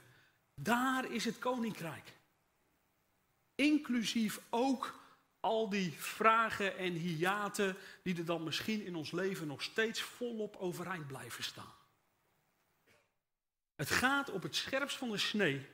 Daar 0.54 1.12
is 1.12 1.24
het 1.24 1.38
koninkrijk. 1.38 2.12
Inclusief 3.54 4.40
ook 4.50 5.01
al 5.42 5.68
die 5.68 5.94
vragen 5.98 6.78
en 6.78 6.92
hiaten 6.92 7.76
die 8.02 8.16
er 8.16 8.24
dan 8.24 8.44
misschien 8.44 8.84
in 8.84 8.94
ons 8.94 9.10
leven 9.10 9.46
nog 9.46 9.62
steeds 9.62 10.00
volop 10.00 10.56
overeind 10.56 11.06
blijven 11.06 11.44
staan. 11.44 11.74
Het 13.74 13.90
gaat 13.90 14.30
op 14.30 14.42
het 14.42 14.56
scherpst 14.56 14.96
van 14.96 15.10
de 15.10 15.18
snee 15.18 15.66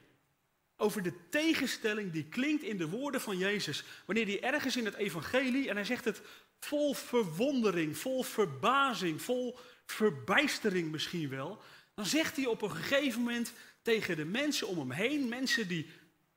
over 0.76 1.02
de 1.02 1.28
tegenstelling 1.28 2.12
die 2.12 2.24
klinkt 2.24 2.62
in 2.62 2.76
de 2.76 2.88
woorden 2.88 3.20
van 3.20 3.38
Jezus. 3.38 3.85
Wanneer 4.04 4.26
hij 4.26 4.42
ergens 4.42 4.76
in 4.76 4.85
het 4.85 4.94
evangelie, 4.94 5.68
en 5.68 5.74
hij 5.74 5.85
zegt 5.85 6.04
het 6.04 6.20
vol 6.61 6.94
verwondering, 6.94 7.96
vol 7.96 8.22
verbazing, 8.22 9.22
vol 9.22 9.59
verbijstering 9.87 10.90
misschien 10.90 11.28
wel. 11.28 11.62
Dan 11.94 12.07
zegt 12.07 12.37
hij 12.37 12.46
op 12.46 12.62
een 12.62 12.70
gegeven 12.70 13.20
moment 13.20 13.52
tegen 13.83 14.16
de 14.16 14.24
mensen 14.24 14.66
om 14.66 14.78
hem 14.78 14.90
heen, 14.90 15.28
mensen 15.28 15.68
die 15.68 15.90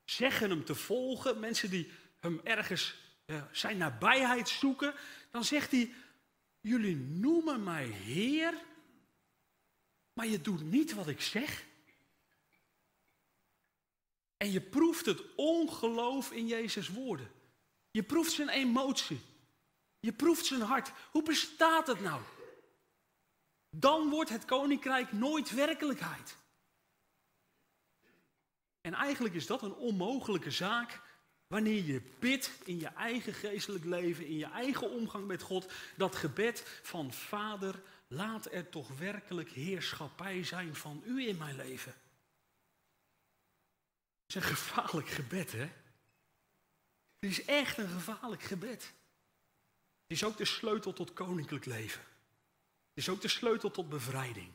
zeggen 0.06 0.50
hem 0.50 0.66
te 0.66 0.76
volgen, 0.76 1.40
mensen 1.40 1.70
die 1.70 1.92
hem 2.20 2.42
ergens 2.44 2.96
zijn 3.52 3.78
nabijheid 3.78 4.50
zoeken. 4.50 4.94
Dan 5.32 5.44
zegt 5.44 5.72
hij, 5.72 5.94
jullie 6.62 6.96
noemen 6.96 7.64
mij 7.64 7.86
Heer, 7.86 8.54
maar 10.14 10.28
je 10.28 10.42
doet 10.42 10.64
niet 10.64 10.94
wat 10.94 11.08
ik 11.08 11.22
zeg. 11.22 11.66
En 14.38 14.52
je 14.52 14.62
proeft 14.62 15.06
het 15.06 15.36
ongeloof 15.36 16.32
in 16.32 16.48
Jezus' 16.48 16.90
woorden. 16.90 17.32
Je 17.92 18.04
proeft 18.04 18.32
zijn 18.32 18.50
emotie. 18.50 19.22
Je 20.00 20.14
proeft 20.14 20.46
zijn 20.46 20.62
hart. 20.62 20.92
Hoe 21.12 21.24
bestaat 21.24 21.88
het 21.88 22.02
nou? 22.02 22.22
Dan 23.70 24.10
wordt 24.10 24.30
het 24.30 24.46
koninkrijk 24.46 25.12
nooit 25.12 25.52
werkelijkheid. 25.52 26.38
En 28.82 28.94
eigenlijk 28.94 29.36
is 29.36 29.46
dat 29.46 29.62
een 29.62 29.76
onmogelijke 29.76 30.52
zaak 30.52 31.02
wanneer 31.52 31.84
je 31.84 32.02
bidt 32.20 32.52
in 32.64 32.80
je 32.80 32.88
eigen 32.88 33.34
geestelijk 33.34 33.86
leven, 33.86 34.26
in 34.26 34.38
je 34.38 34.46
eigen 34.46 34.90
omgang 34.90 35.28
met 35.28 35.42
God, 35.42 35.72
dat 35.98 36.16
gebed 36.16 36.80
van 36.82 37.14
Vader, 37.14 37.82
laat 38.08 38.52
er 38.52 38.70
toch 38.70 38.98
werkelijk 38.98 39.50
heerschappij 39.50 40.44
zijn 40.44 40.76
van 40.76 41.04
U 41.06 41.28
in 41.28 41.38
mijn 41.38 41.56
leven. 41.56 41.92
Het 44.26 44.28
is 44.28 44.36
een 44.36 44.42
gevaarlijk 44.42 45.08
gebed, 45.08 45.52
hè? 45.52 45.70
Het 47.20 47.30
is 47.30 47.46
echt 47.46 47.78
een 47.78 47.90
gevaarlijk 47.90 48.44
gebed. 48.44 48.94
Het 50.02 50.18
is 50.18 50.24
ook 50.24 50.38
de 50.38 50.46
sleutel 50.46 50.94
tot 50.94 51.14
koninklijk 51.14 51.66
leven. 51.66 52.02
Het 52.88 53.04
is 53.04 53.10
ook 53.10 53.22
de 53.22 53.28
sleutel 53.28 53.72
tot 53.72 53.90
bevrijding. 53.90 54.52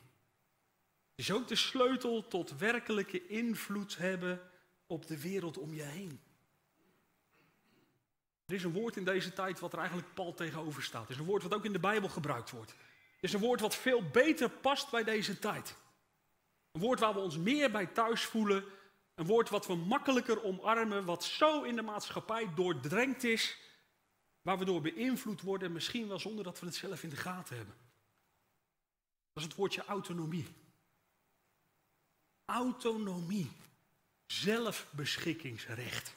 Het 1.09 1.25
is 1.25 1.31
ook 1.31 1.47
de 1.47 1.55
sleutel 1.55 2.27
tot 2.27 2.57
werkelijke 2.57 3.27
invloed 3.27 3.97
hebben 3.97 4.51
op 4.87 5.07
de 5.07 5.21
wereld 5.21 5.57
om 5.57 5.73
je 5.73 5.83
heen. 5.83 6.21
Er 8.47 8.53
is 8.53 8.63
een 8.63 8.73
woord 8.73 8.95
in 8.97 9.03
deze 9.03 9.33
tijd 9.33 9.59
wat 9.59 9.73
er 9.73 9.79
eigenlijk 9.79 10.13
pal 10.13 10.33
tegenover 10.33 10.83
staat. 10.83 11.01
Het 11.01 11.09
is 11.09 11.17
een 11.17 11.25
woord 11.25 11.43
wat 11.43 11.53
ook 11.53 11.65
in 11.65 11.73
de 11.73 11.79
Bijbel 11.79 12.09
gebruikt 12.09 12.51
wordt. 12.51 12.71
Het 12.71 13.23
is 13.23 13.33
een 13.33 13.39
woord 13.39 13.61
wat 13.61 13.75
veel 13.75 14.09
beter 14.09 14.49
past 14.49 14.91
bij 14.91 15.03
deze 15.03 15.39
tijd. 15.39 15.75
Een 16.71 16.81
woord 16.81 16.99
waar 16.99 17.13
we 17.13 17.19
ons 17.19 17.37
meer 17.37 17.71
bij 17.71 17.85
thuis 17.85 18.23
voelen. 18.23 18.65
Een 19.15 19.25
woord 19.25 19.49
wat 19.49 19.67
we 19.67 19.75
makkelijker 19.75 20.43
omarmen, 20.43 21.05
wat 21.05 21.23
zo 21.23 21.63
in 21.63 21.75
de 21.75 21.81
maatschappij 21.81 22.53
doordrenkt 22.55 23.23
is, 23.23 23.57
waar 24.41 24.57
we 24.57 24.65
door 24.65 24.81
beïnvloed 24.81 25.41
worden, 25.41 25.71
misschien 25.71 26.07
wel 26.07 26.19
zonder 26.19 26.43
dat 26.43 26.59
we 26.59 26.65
het 26.65 26.75
zelf 26.75 27.03
in 27.03 27.09
de 27.09 27.15
gaten 27.15 27.57
hebben. 27.57 27.75
Dat 29.33 29.43
is 29.43 29.43
het 29.43 29.55
woordje 29.55 29.85
autonomie. 29.85 30.47
Autonomie. 32.45 33.51
Zelfbeschikkingsrecht. 34.25 36.15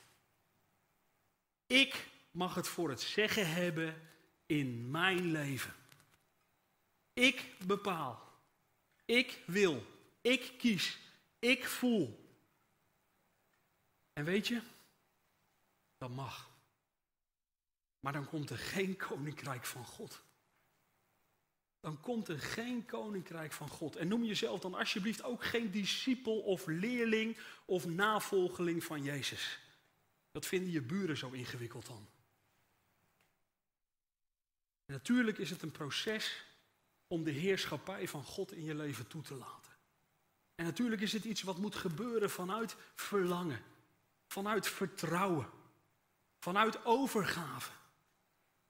Ik 1.67 2.09
mag 2.31 2.55
het 2.55 2.69
voor 2.69 2.89
het 2.89 3.01
zeggen 3.01 3.53
hebben 3.53 4.09
in 4.47 4.91
mijn 4.91 5.31
leven. 5.31 5.75
Ik 7.13 7.55
bepaal. 7.67 8.29
Ik 9.05 9.39
wil. 9.47 9.87
Ik 10.21 10.55
kies. 10.59 10.99
Ik 11.39 11.65
voel. 11.65 12.29
En 14.13 14.25
weet 14.25 14.49
je, 14.49 14.61
dat 15.99 16.11
mag. 16.11 16.51
Maar 18.01 18.13
dan 18.13 18.27
komt 18.27 18.51
er 18.51 18.59
geen 18.59 18.97
koninkrijk 18.97 19.65
van 19.65 19.85
God. 19.85 20.23
Dan 21.81 22.01
komt 22.01 22.29
er 22.29 22.41
geen 22.41 22.85
koninkrijk 22.85 23.53
van 23.53 23.69
God. 23.69 23.97
En 23.97 24.09
noem 24.09 24.25
jezelf 24.25 24.61
dan 24.61 24.75
alsjeblieft 24.75 25.23
ook 25.23 25.45
geen 25.45 25.71
discipel 25.71 26.41
of 26.41 26.67
leerling 26.67 27.39
of 27.65 27.87
navolgeling 27.87 28.85
van 28.85 29.03
Jezus. 29.03 29.61
Dat 30.31 30.47
vinden 30.47 30.73
je 30.73 30.83
buren 30.83 31.17
zo 31.17 31.31
ingewikkeld 31.31 31.87
dan. 31.87 32.09
En 34.91 34.97
natuurlijk 34.97 35.39
is 35.39 35.51
het 35.51 35.63
een 35.63 35.71
proces 35.71 36.45
om 37.07 37.25
de 37.25 37.31
heerschappij 37.31 38.09
van 38.09 38.25
God 38.25 38.53
in 38.53 38.65
je 38.65 38.75
leven 38.75 39.07
toe 39.07 39.23
te 39.23 39.35
laten. 39.35 39.73
En 40.55 40.65
natuurlijk 40.65 41.03
is 41.03 41.13
het 41.13 41.25
iets 41.25 41.43
wat 41.43 41.59
moet 41.59 41.75
gebeuren 41.75 42.31
vanuit 42.31 42.77
verlangen, 42.95 43.63
vanuit 44.27 44.69
vertrouwen, 44.69 45.51
vanuit 46.39 46.85
overgave. 46.85 47.71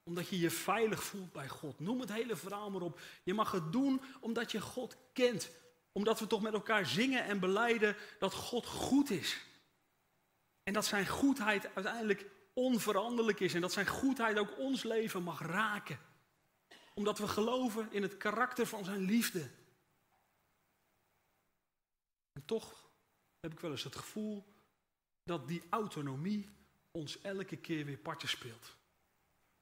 Omdat 0.03 0.29
je 0.29 0.39
je 0.39 0.51
veilig 0.51 1.03
voelt 1.03 1.33
bij 1.33 1.49
God. 1.49 1.79
Noem 1.79 2.01
het 2.01 2.13
hele 2.13 2.37
verhaal 2.37 2.71
maar 2.71 2.83
op. 2.83 3.01
Je 3.23 3.35
mag 3.35 3.51
het 3.51 3.73
doen 3.73 4.01
omdat 4.21 4.53
je 4.53 4.61
God 4.61 4.97
kent. 5.13 5.51
Omdat 5.93 6.21
we 6.21 6.27
toch 6.27 6.43
met 6.43 6.53
elkaar 6.53 6.87
zingen 6.87 7.25
en 7.25 7.41
beleiden 7.41 7.97
dat 8.19 8.35
God 8.35 8.67
goed 8.67 9.11
is. 9.11 9.41
En 10.63 10.73
dat 10.73 10.87
zijn 10.87 11.07
goedheid 11.07 11.75
uiteindelijk 11.75 12.27
onveranderlijk 12.53 13.41
is. 13.41 13.55
En 13.55 13.61
dat 13.61 13.73
zijn 13.73 13.87
goedheid 13.87 14.39
ook 14.39 14.59
ons 14.59 14.83
leven 14.83 15.23
mag 15.23 15.41
raken 15.41 16.09
omdat 17.01 17.19
we 17.19 17.29
geloven 17.29 17.93
in 17.93 18.03
het 18.03 18.17
karakter 18.17 18.67
van 18.67 18.85
zijn 18.85 19.01
liefde. 19.01 19.51
En 22.33 22.45
toch 22.45 22.91
heb 23.41 23.53
ik 23.53 23.61
wel 23.61 23.71
eens 23.71 23.85
het 23.85 23.97
gevoel 23.97 24.45
dat 25.25 25.49
die 25.49 25.63
autonomie 25.71 26.49
ons 26.91 27.21
elke 27.21 27.57
keer 27.57 27.85
weer 27.85 27.99
partje 27.99 28.29
speelt. 28.29 28.77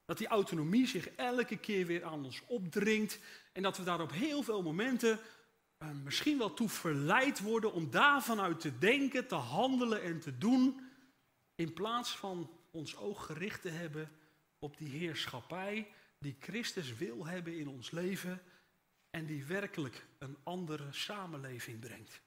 Dat 0.05 0.19
die 0.19 0.27
autonomie 0.27 0.87
zich 0.87 1.09
elke 1.09 1.57
keer 1.57 1.87
weer 1.87 2.05
aan 2.05 2.25
ons 2.25 2.43
opdringt 2.47 3.19
en 3.53 3.63
dat 3.63 3.77
we 3.77 3.85
daar 3.85 4.01
op 4.01 4.13
heel 4.13 4.43
veel 4.43 4.63
momenten 4.63 5.21
uh, 5.79 5.91
misschien 6.05 6.39
wel 6.39 6.55
toe 6.55 6.69
verleid 6.69 7.41
worden 7.41 7.73
om 7.73 7.91
daarvan 7.91 8.41
uit 8.41 8.61
te 8.61 8.79
denken, 8.79 9.27
te 9.27 9.35
handelen 9.35 10.03
en 10.03 10.21
te 10.21 10.39
doen, 10.39 10.91
in 11.55 11.73
plaats 11.73 12.17
van 12.17 12.51
ons 12.71 12.97
oog 12.97 13.27
gericht 13.27 13.63
te 13.63 13.71
hebben 13.71 14.13
op 14.59 14.77
die 14.77 14.89
heerschappij 14.89 15.93
die 16.19 16.37
Christus 16.41 16.97
wil 16.97 17.27
hebben 17.27 17.59
in 17.59 17.69
ons 17.69 17.91
leven 17.91 18.43
en 19.11 19.27
die 19.27 19.45
werkelijk 19.45 20.07
een 20.19 20.37
andere 20.43 20.93
samenleving 20.93 21.81
brengt. 21.81 22.21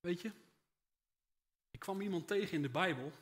Weet 0.00 0.20
je, 0.20 0.32
ik 1.70 1.80
kwam 1.80 2.00
iemand 2.00 2.26
tegen 2.26 2.52
in 2.52 2.62
de 2.62 2.68
Bijbel 2.68 3.12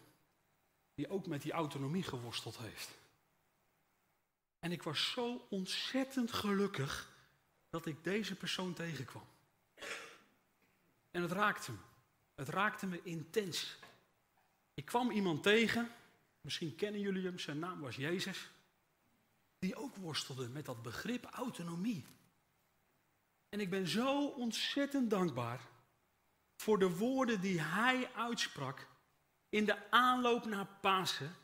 die 0.95 1.09
ook 1.09 1.27
met 1.27 1.43
die 1.43 1.53
autonomie 1.53 2.03
geworsteld 2.03 2.59
heeft. 2.59 2.91
En 4.59 4.73
ik 4.73 4.83
was 4.83 5.11
zo 5.11 5.47
ontzettend 5.51 6.33
gelukkig 6.33 7.13
dat 7.69 7.87
ik 7.87 8.05
deze 8.05 8.37
persoon 8.37 8.75
tegenkwam. 8.75 9.27
En 11.11 11.23
het 11.23 11.33
raakte 11.33 11.73
me. 11.73 11.79
Het 12.35 12.49
raakte 12.49 12.87
me 12.87 13.01
intens. 13.03 13.79
Ik 14.75 14.85
kwam 14.85 15.11
iemand 15.11 15.43
tegen 15.43 15.91
Misschien 16.43 16.75
kennen 16.75 17.01
jullie 17.01 17.25
hem, 17.25 17.39
zijn 17.39 17.59
naam 17.59 17.81
was 17.81 17.97
Jezus. 17.97 18.51
Die 19.59 19.77
ook 19.77 19.97
worstelde 19.97 20.49
met 20.49 20.65
dat 20.65 20.83
begrip 20.83 21.25
autonomie. 21.25 22.07
En 23.49 23.61
ik 23.61 23.71
ben 23.71 23.87
zo 23.87 24.27
ontzettend 24.27 25.11
dankbaar 25.11 25.61
voor 26.57 26.79
de 26.79 26.97
woorden 26.97 27.41
die 27.41 27.61
hij 27.61 28.11
uitsprak 28.15 28.87
in 29.49 29.65
de 29.65 29.91
aanloop 29.91 30.45
naar 30.45 30.67
Pasen, 30.81 31.35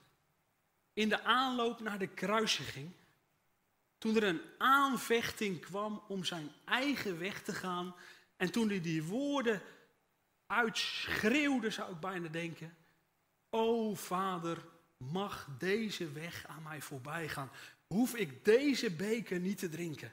in 0.92 1.08
de 1.08 1.22
aanloop 1.24 1.80
naar 1.80 1.98
de 1.98 2.06
kruisiging, 2.06 2.92
toen 3.98 4.16
er 4.16 4.22
een 4.22 4.42
aanvechting 4.58 5.60
kwam 5.60 6.02
om 6.08 6.24
zijn 6.24 6.50
eigen 6.64 7.18
weg 7.18 7.42
te 7.42 7.52
gaan 7.52 7.94
en 8.36 8.50
toen 8.52 8.68
hij 8.68 8.80
die 8.80 9.04
woorden 9.04 9.62
uitschreeuwde, 10.46 11.70
zou 11.70 11.92
ik 11.92 12.00
bijna 12.00 12.28
denken, 12.28 12.76
O 13.50 13.94
Vader, 13.94 14.64
mag 14.98 15.48
deze 15.58 16.12
weg 16.12 16.46
aan 16.46 16.62
mij 16.62 16.80
voorbij 16.80 17.28
gaan? 17.28 17.50
Hoef 17.86 18.14
ik 18.14 18.44
deze 18.44 18.90
beker 18.90 19.38
niet 19.38 19.58
te 19.58 19.68
drinken? 19.68 20.12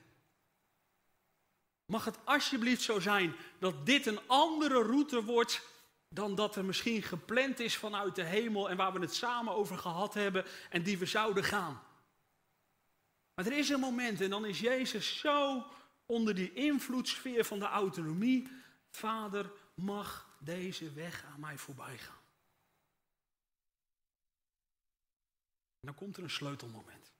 Mag 1.85 2.05
het 2.05 2.17
alsjeblieft 2.23 2.81
zo 2.81 2.99
zijn 2.99 3.35
dat 3.59 3.85
dit 3.85 4.05
een 4.05 4.19
andere 4.27 4.83
route 4.83 5.23
wordt 5.23 5.61
dan 6.09 6.35
dat 6.35 6.55
er 6.55 6.65
misschien 6.65 7.01
gepland 7.01 7.59
is 7.59 7.77
vanuit 7.77 8.15
de 8.15 8.23
hemel 8.23 8.69
en 8.69 8.77
waar 8.77 8.93
we 8.93 8.99
het 8.99 9.15
samen 9.15 9.53
over 9.53 9.77
gehad 9.77 10.13
hebben 10.13 10.45
en 10.69 10.83
die 10.83 10.97
we 10.97 11.05
zouden 11.05 11.43
gaan. 11.43 11.81
Maar 13.33 13.45
er 13.45 13.57
is 13.57 13.69
een 13.69 13.79
moment 13.79 14.21
en 14.21 14.29
dan 14.29 14.45
is 14.45 14.59
Jezus 14.59 15.19
zo 15.19 15.65
onder 16.05 16.35
die 16.35 16.53
invloedssfeer 16.53 17.45
van 17.45 17.59
de 17.59 17.65
autonomie. 17.65 18.47
Vader, 18.89 19.51
mag 19.73 20.27
deze 20.39 20.93
weg 20.93 21.25
aan 21.33 21.39
mij 21.39 21.57
voorbij 21.57 21.97
gaan. 21.97 22.24
En 25.85 25.91
dan 25.91 25.99
komt 25.99 26.17
er 26.17 26.23
een 26.23 26.29
sleutelmoment. 26.29 27.13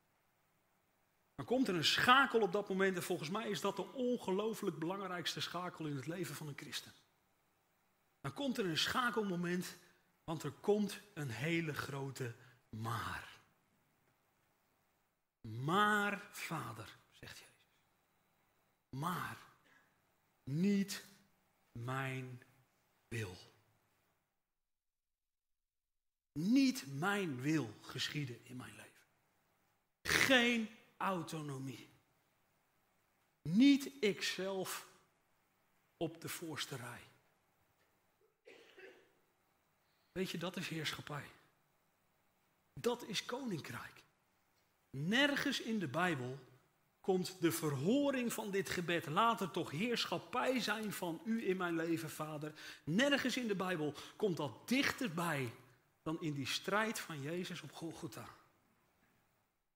Dan 1.36 1.46
komt 1.46 1.68
er 1.68 1.76
een 1.76 1.86
schakel 1.86 2.42
op 2.42 2.52
dat 2.52 2.70
moment 2.70 2.96
en 2.96 3.04
volgens 3.04 3.30
mij 3.30 3.50
is 3.50 3.62
dat 3.62 3.76
de 3.76 3.94
ongelooflijk 3.94 4.80
belangrijkste 4.80 5.42
schakel 5.42 5.86
in 5.86 5.96
het 5.96 6.08
leven 6.08 6.36
van 6.36 6.48
een 6.48 6.58
christen. 6.58 6.94
Dan 8.22 8.34
komt 8.34 8.58
er 8.58 8.66
een 8.66 8.78
schakelmoment, 8.78 9.78
want 10.24 10.44
er 10.44 10.52
komt 10.52 11.00
een 11.14 11.30
hele 11.30 11.74
grote 11.74 12.36
maar. 12.70 13.40
Maar, 15.42 16.30
vader, 16.32 16.98
zegt 17.12 17.38
Jezus. 17.38 17.54
Maar, 18.90 19.38
niet 20.44 21.06
mijn 21.72 22.42
wil. 23.08 23.38
Niet 26.40 26.86
mijn 27.00 27.42
wil 27.42 27.74
geschieden 27.82 28.40
in 28.44 28.56
mijn 28.56 28.76
leven. 28.76 29.02
Geen 30.04 30.70
autonomie. 30.98 31.90
Niet 33.42 33.92
ikzelf 34.00 34.88
op 35.98 36.22
de 36.22 36.30
voorste 36.30 36.76
rij. 36.76 37.02
Weet 40.12 40.30
je, 40.30 40.38
dat 40.38 40.58
is 40.58 40.68
heerschappij. 40.68 41.26
Dat 42.74 43.04
is 43.08 43.26
koninkrijk. 43.26 44.04
Nergens 44.90 45.62
in 45.62 45.80
de 45.80 45.88
Bijbel 45.88 46.40
komt 47.02 47.42
de 47.42 47.52
verhoring 47.52 48.34
van 48.34 48.52
dit 48.52 48.70
gebed. 48.70 49.06
Laat 49.06 49.42
er 49.42 49.52
toch 49.52 49.72
heerschappij 49.72 50.60
zijn 50.60 50.94
van 50.94 51.22
u 51.26 51.48
in 51.48 51.58
mijn 51.58 51.76
leven, 51.76 52.10
Vader. 52.10 52.54
Nergens 52.84 53.38
in 53.38 53.48
de 53.48 53.56
Bijbel 53.56 53.94
komt 54.16 54.38
dat 54.38 54.68
dichterbij 54.68 55.52
dan 56.06 56.22
in 56.22 56.34
die 56.34 56.48
strijd 56.48 57.00
van 57.00 57.22
Jezus 57.22 57.62
op 57.62 57.72
Golgotha. 57.72 58.28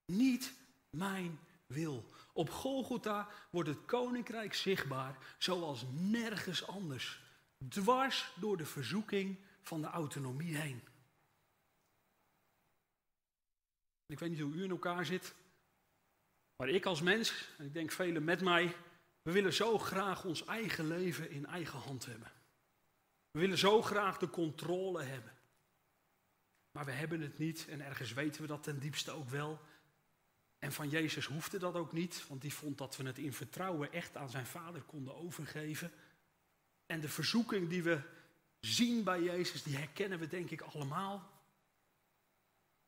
Niet 0.06 0.54
mijn 0.90 1.40
wil. 1.66 2.06
Op 2.34 2.50
Golgotha 2.50 3.30
wordt 3.50 3.70
het 3.70 3.86
koninkrijk 3.86 4.54
zichtbaar 4.54 5.36
zoals 5.38 5.86
nergens 5.92 6.68
anders. 6.68 7.22
Dwars 7.68 8.34
door 8.36 8.58
de 8.58 8.66
verzoeking 8.66 9.38
van 9.62 9.82
de 9.82 9.88
autonomie 9.88 10.56
heen. 10.56 10.82
Ik 14.06 14.20
weet 14.20 14.30
niet 14.30 14.40
hoe 14.40 14.54
u 14.54 14.64
in 14.64 14.70
elkaar 14.70 15.06
zit, 15.06 15.34
maar 16.56 16.70
ik 16.70 16.86
als 16.86 17.02
mens, 17.02 17.50
en 17.58 17.66
ik 17.66 17.74
denk 17.74 17.92
velen 17.92 18.24
met 18.24 18.42
mij, 18.42 18.76
we 19.22 19.32
willen 19.32 19.54
zo 19.54 19.78
graag 19.78 20.26
ons 20.26 20.46
eigen 20.46 20.88
leven 20.88 21.32
in 21.32 21.46
eigen 21.46 21.80
hand 21.80 22.06
hebben. 22.06 22.32
We 23.32 23.40
willen 23.40 23.58
zo 23.58 23.82
graag 23.82 24.18
de 24.18 24.30
controle 24.30 25.04
hebben. 25.04 25.39
Maar 26.80 26.88
we 26.88 26.94
hebben 26.94 27.22
het 27.22 27.38
niet 27.38 27.68
en 27.68 27.82
ergens 27.82 28.14
weten 28.14 28.42
we 28.42 28.48
dat 28.48 28.64
ten 28.64 28.80
diepste 28.80 29.12
ook 29.12 29.30
wel. 29.30 29.60
En 30.60 30.72
van 30.72 30.90
Jezus 30.90 31.26
hoefde 31.26 31.58
dat 31.58 31.76
ook 31.76 31.92
niet, 31.92 32.28
want 32.28 32.42
die 32.42 32.54
vond 32.54 32.78
dat 32.78 32.98
we 32.98 33.04
het 33.04 33.18
in 33.18 33.34
vertrouwen 33.34 33.92
echt 33.92 34.18
aan 34.18 34.30
zijn 34.30 34.46
vader 34.46 34.82
konden 34.82 35.16
overgeven. 35.16 35.92
En 36.86 37.00
de 37.00 37.10
verzoeking 37.10 37.70
die 37.70 37.84
we 37.84 38.02
zien 38.60 39.04
bij 39.04 39.22
Jezus, 39.22 39.64
die 39.64 39.78
herkennen 39.78 40.20
we 40.20 40.28
denk 40.28 40.50
ik 40.50 40.62
allemaal. 40.62 41.44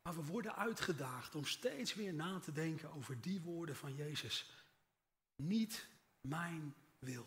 Maar 0.02 0.14
we 0.14 0.24
worden 0.24 0.56
uitgedaagd 0.56 1.34
om 1.34 1.44
steeds 1.44 1.94
weer 1.94 2.14
na 2.14 2.38
te 2.38 2.52
denken 2.52 2.92
over 2.92 3.20
die 3.20 3.40
woorden 3.40 3.76
van 3.76 3.94
Jezus. 3.94 4.50
Niet 5.36 5.88
mijn 6.20 6.74
wil. 6.98 7.26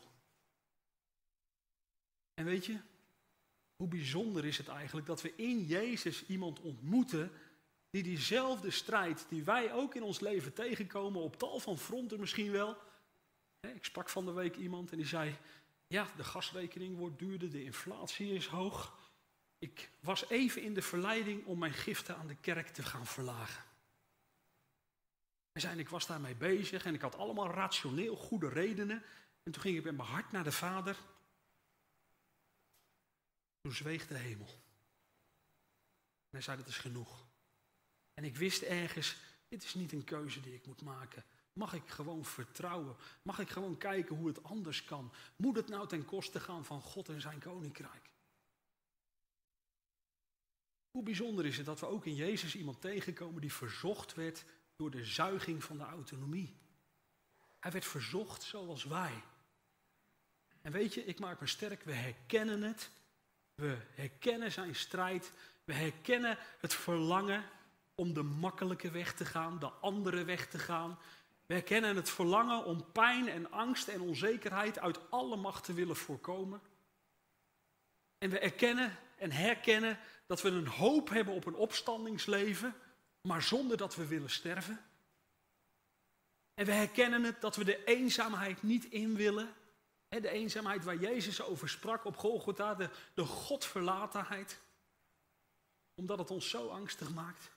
En 2.34 2.46
weet 2.46 2.66
je, 2.66 2.80
hoe 3.76 3.88
bijzonder 3.88 4.46
is 4.46 4.58
het 4.58 4.68
eigenlijk 4.68 5.08
dat 5.08 5.22
we 5.22 5.34
in 5.36 5.66
Jezus 5.66 6.26
iemand 6.26 6.62
ontmoeten 6.62 7.32
die 7.90 8.04
diezelfde 8.04 8.72
strijd 8.72 9.26
die 9.30 9.44
wij 9.44 9.74
ook 9.74 9.96
in 9.96 10.04
ons 10.04 10.20
leven 10.20 10.54
tegenkomen, 10.54 11.22
op 11.22 11.40
tal 11.40 11.60
van 11.60 11.78
fronten 11.78 12.20
misschien 12.20 12.52
wel. 12.52 12.78
Ik 13.60 13.86
sprak 13.86 14.10
van 14.10 14.26
de 14.26 14.32
week 14.32 14.56
iemand 14.56 14.92
en 14.92 14.98
die 14.98 15.06
zei, 15.06 15.38
ja, 15.88 16.08
de 16.18 16.24
gasrekening 16.24 16.98
wordt 16.98 17.20
duurder, 17.20 17.52
de 17.52 17.64
inflatie 17.64 18.34
is 18.34 18.48
hoog. 18.48 18.94
Ik 19.60 19.90
was 20.00 20.30
even 20.30 20.62
in 20.62 20.74
de 20.74 20.82
verleiding 20.82 21.46
om 21.46 21.60
mijn 21.60 21.74
giften 21.74 22.18
aan 22.18 22.28
de 22.28 22.36
kerk 22.36 22.68
te 22.68 22.84
gaan 22.84 23.06
verlagen. 23.06 23.64
Hij 25.52 25.62
zei, 25.62 25.80
ik 25.80 25.90
was 25.90 26.08
daarmee 26.08 26.36
bezig 26.36 26.86
en 26.86 26.94
ik 26.94 27.02
had 27.02 27.18
allemaal 27.18 27.50
rationeel 27.50 28.16
goede 28.16 28.50
redenen. 28.50 29.04
En 29.44 29.52
toen 29.52 29.62
ging 29.62 29.78
ik 29.78 29.84
met 29.84 29.98
mijn 29.98 30.10
hart 30.10 30.32
naar 30.32 30.44
de 30.44 30.52
Vader. 30.52 30.98
Toen 33.66 33.74
zweeg 33.74 34.08
de 34.08 34.18
hemel. 34.18 34.48
En 34.48 36.30
hij 36.30 36.42
zei, 36.42 36.58
dat 36.58 36.68
is 36.68 36.78
genoeg. 36.78 37.26
En 38.14 38.24
ik 38.24 38.36
wist 38.36 38.62
ergens, 38.62 39.18
dit 39.48 39.64
is 39.64 39.74
niet 39.74 39.92
een 39.92 40.04
keuze 40.04 40.42
die 40.42 40.54
ik 40.54 40.66
moet 40.66 40.82
maken. 40.82 41.24
Mag 41.54 41.74
ik 41.74 41.88
gewoon 41.88 42.26
vertrouwen? 42.26 42.96
Mag 43.22 43.40
ik 43.40 43.50
gewoon 43.50 43.78
kijken 43.78 44.16
hoe 44.16 44.28
het 44.28 44.44
anders 44.44 44.84
kan? 44.84 45.14
Moet 45.36 45.56
het 45.56 45.68
nou 45.68 45.88
ten 45.88 46.06
koste 46.06 46.40
gaan 46.40 46.66
van 46.66 46.82
God 46.82 47.10
en 47.10 47.22
zijn 47.22 47.40
koninkrijk? 47.40 48.10
Hoe 50.92 51.04
bijzonder 51.04 51.46
is 51.46 51.58
het 51.58 51.66
dat 51.66 51.80
we 51.80 51.86
ook 51.86 52.06
in 52.06 52.16
Jezus 52.16 52.56
iemand 52.56 52.82
tegenkomen 52.82 53.42
die 53.42 53.54
verzocht 53.54 54.14
werd 54.14 54.46
door 54.76 54.92
de 54.92 55.06
zuiging 55.06 55.64
van 55.64 55.78
de 55.78 55.84
autonomie. 55.84 56.58
Hij 57.60 57.72
werd 57.72 57.86
verzocht 57.86 58.44
zoals 58.44 58.84
wij. 58.84 59.24
En 60.62 60.72
weet 60.72 60.94
je, 60.94 61.06
ik 61.06 61.20
maak 61.20 61.40
me 61.40 61.48
sterk, 61.48 61.84
we 61.84 61.94
herkennen 61.94 62.62
het. 62.62 62.90
We 63.56 63.78
herkennen 63.94 64.52
zijn 64.52 64.76
strijd. 64.76 65.32
We 65.64 65.74
herkennen 65.74 66.38
het 66.60 66.74
verlangen 66.74 67.44
om 67.96 68.14
de 68.14 68.24
makkelijke 68.24 68.92
weg 68.92 69.14
te 69.14 69.26
gaan, 69.26 69.60
de 69.60 69.70
andere 69.70 70.24
weg 70.24 70.48
te 70.48 70.60
gaan. 70.60 71.00
We 71.46 71.54
herkennen 71.54 71.96
het 71.96 72.10
verlangen 72.10 72.66
om 72.66 72.92
pijn 72.92 73.30
en 73.30 73.52
angst 73.52 73.88
en 73.88 74.02
onzekerheid 74.02 74.80
uit 74.80 75.12
alle 75.12 75.36
macht 75.36 75.64
te 75.64 75.74
willen 75.74 75.96
voorkomen. 75.96 76.62
En 78.18 78.30
we 78.30 78.40
erkennen 78.40 78.98
en 79.18 79.32
herkennen 79.32 80.00
dat 80.26 80.42
we 80.42 80.50
een 80.50 80.68
hoop 80.68 81.10
hebben 81.10 81.34
op 81.34 81.46
een 81.46 81.56
opstandingsleven, 81.56 82.76
maar 83.22 83.42
zonder 83.42 83.78
dat 83.78 83.96
we 83.96 84.08
willen 84.08 84.30
sterven. 84.30 84.86
En 86.54 86.66
we 86.66 86.72
herkennen 86.72 87.24
het 87.24 87.42
dat 87.42 87.56
we 87.56 87.64
de 87.64 87.84
eenzaamheid 87.84 88.64
niet 88.64 88.86
in 88.86 89.16
willen. 89.16 89.54
De 90.22 90.30
eenzaamheid 90.30 90.84
waar 90.84 90.98
Jezus 90.98 91.42
over 91.42 91.70
sprak 91.70 92.06
op 92.06 92.18
Golgotha, 92.18 92.74
de, 93.14 93.26
Godverlatenheid. 93.26 94.62
Omdat 95.96 96.18
het 96.18 96.32
ons 96.32 96.50
zo 96.50 96.68
angstig 96.68 97.14
maakt. 97.14 97.52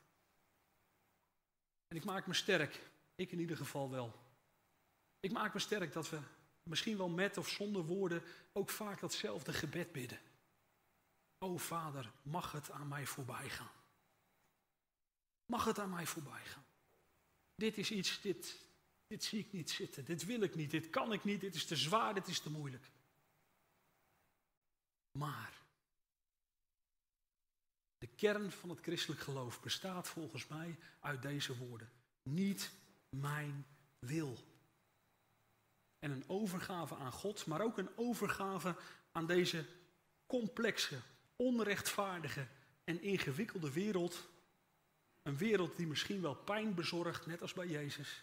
En 1.89 1.97
ik 1.97 2.05
maak 2.05 2.27
me 2.27 2.35
sterk, 2.35 2.81
ik 3.15 3.33
in 3.33 3.41
ieder 3.41 3.57
geval 3.57 3.91
wel. 3.91 4.15
Ik 5.21 5.33
maak 5.33 5.55
me 5.55 5.61
sterk 5.61 5.93
dat 5.93 6.11
we 6.11 6.19
misschien 6.63 6.97
wel 6.97 7.09
met 7.09 7.37
of 7.37 7.49
zonder 7.49 7.83
woorden 7.83 8.23
ook 8.53 8.71
vaak 8.71 9.01
datzelfde 9.01 9.53
gebed 9.53 9.93
bidden. 9.93 10.21
O 11.39 11.57
Vader, 11.57 12.11
mag 12.23 12.53
het 12.53 12.71
aan 12.71 12.89
mij 12.89 13.07
voorbij 13.07 13.49
gaan. 13.49 13.71
Mag 15.47 15.65
het 15.65 15.79
aan 15.79 15.91
mij 15.91 16.07
voorbij 16.07 16.45
gaan. 16.45 16.65
Dit 17.55 17.79
is 17.79 17.91
iets, 17.91 18.21
dit, 18.21 18.68
dit 19.09 19.25
zie 19.25 19.39
ik 19.39 19.53
niet 19.53 19.71
zitten. 19.71 20.05
Dit 20.05 20.25
wil 20.25 20.41
ik 20.41 20.55
niet, 20.55 20.71
dit 20.71 20.91
kan 20.91 21.13
ik 21.13 21.25
niet, 21.25 21.41
dit 21.41 21.55
is 21.55 21.65
te 21.65 21.77
zwaar, 21.77 22.15
dit 22.15 22.29
is 22.29 22.41
te 22.41 22.51
moeilijk. 22.51 22.91
Maar 25.13 25.53
de 27.99 28.07
kern 28.07 28.53
van 28.53 28.69
het 28.69 28.81
christelijk 28.81 29.21
geloof 29.21 29.61
bestaat 29.61 30.09
volgens 30.09 30.47
mij 30.47 30.79
uit 31.01 31.23
deze 31.23 31.57
woorden. 31.57 31.91
Niet 32.23 32.71
mijn 33.09 33.67
wil. 33.99 34.37
En 35.99 36.11
een 36.11 36.29
overgave 36.29 36.95
aan 36.95 37.13
God, 37.13 37.47
maar 37.47 37.61
ook 37.61 37.79
een 37.79 37.97
overgave 37.97 38.77
aan 39.13 39.27
deze 39.27 39.67
complexe, 40.27 41.01
onrechtvaardige 41.37 42.47
en 42.85 43.03
ingewikkelde 43.03 43.73
wereld. 43.73 44.29
Een 45.23 45.37
wereld 45.37 45.77
die 45.77 45.87
misschien 45.87 46.21
wel 46.21 46.35
pijn 46.35 46.75
bezorgt, 46.75 47.27
net 47.27 47.43
als 47.43 47.53
bij 47.53 47.67
Jezus. 47.67 48.23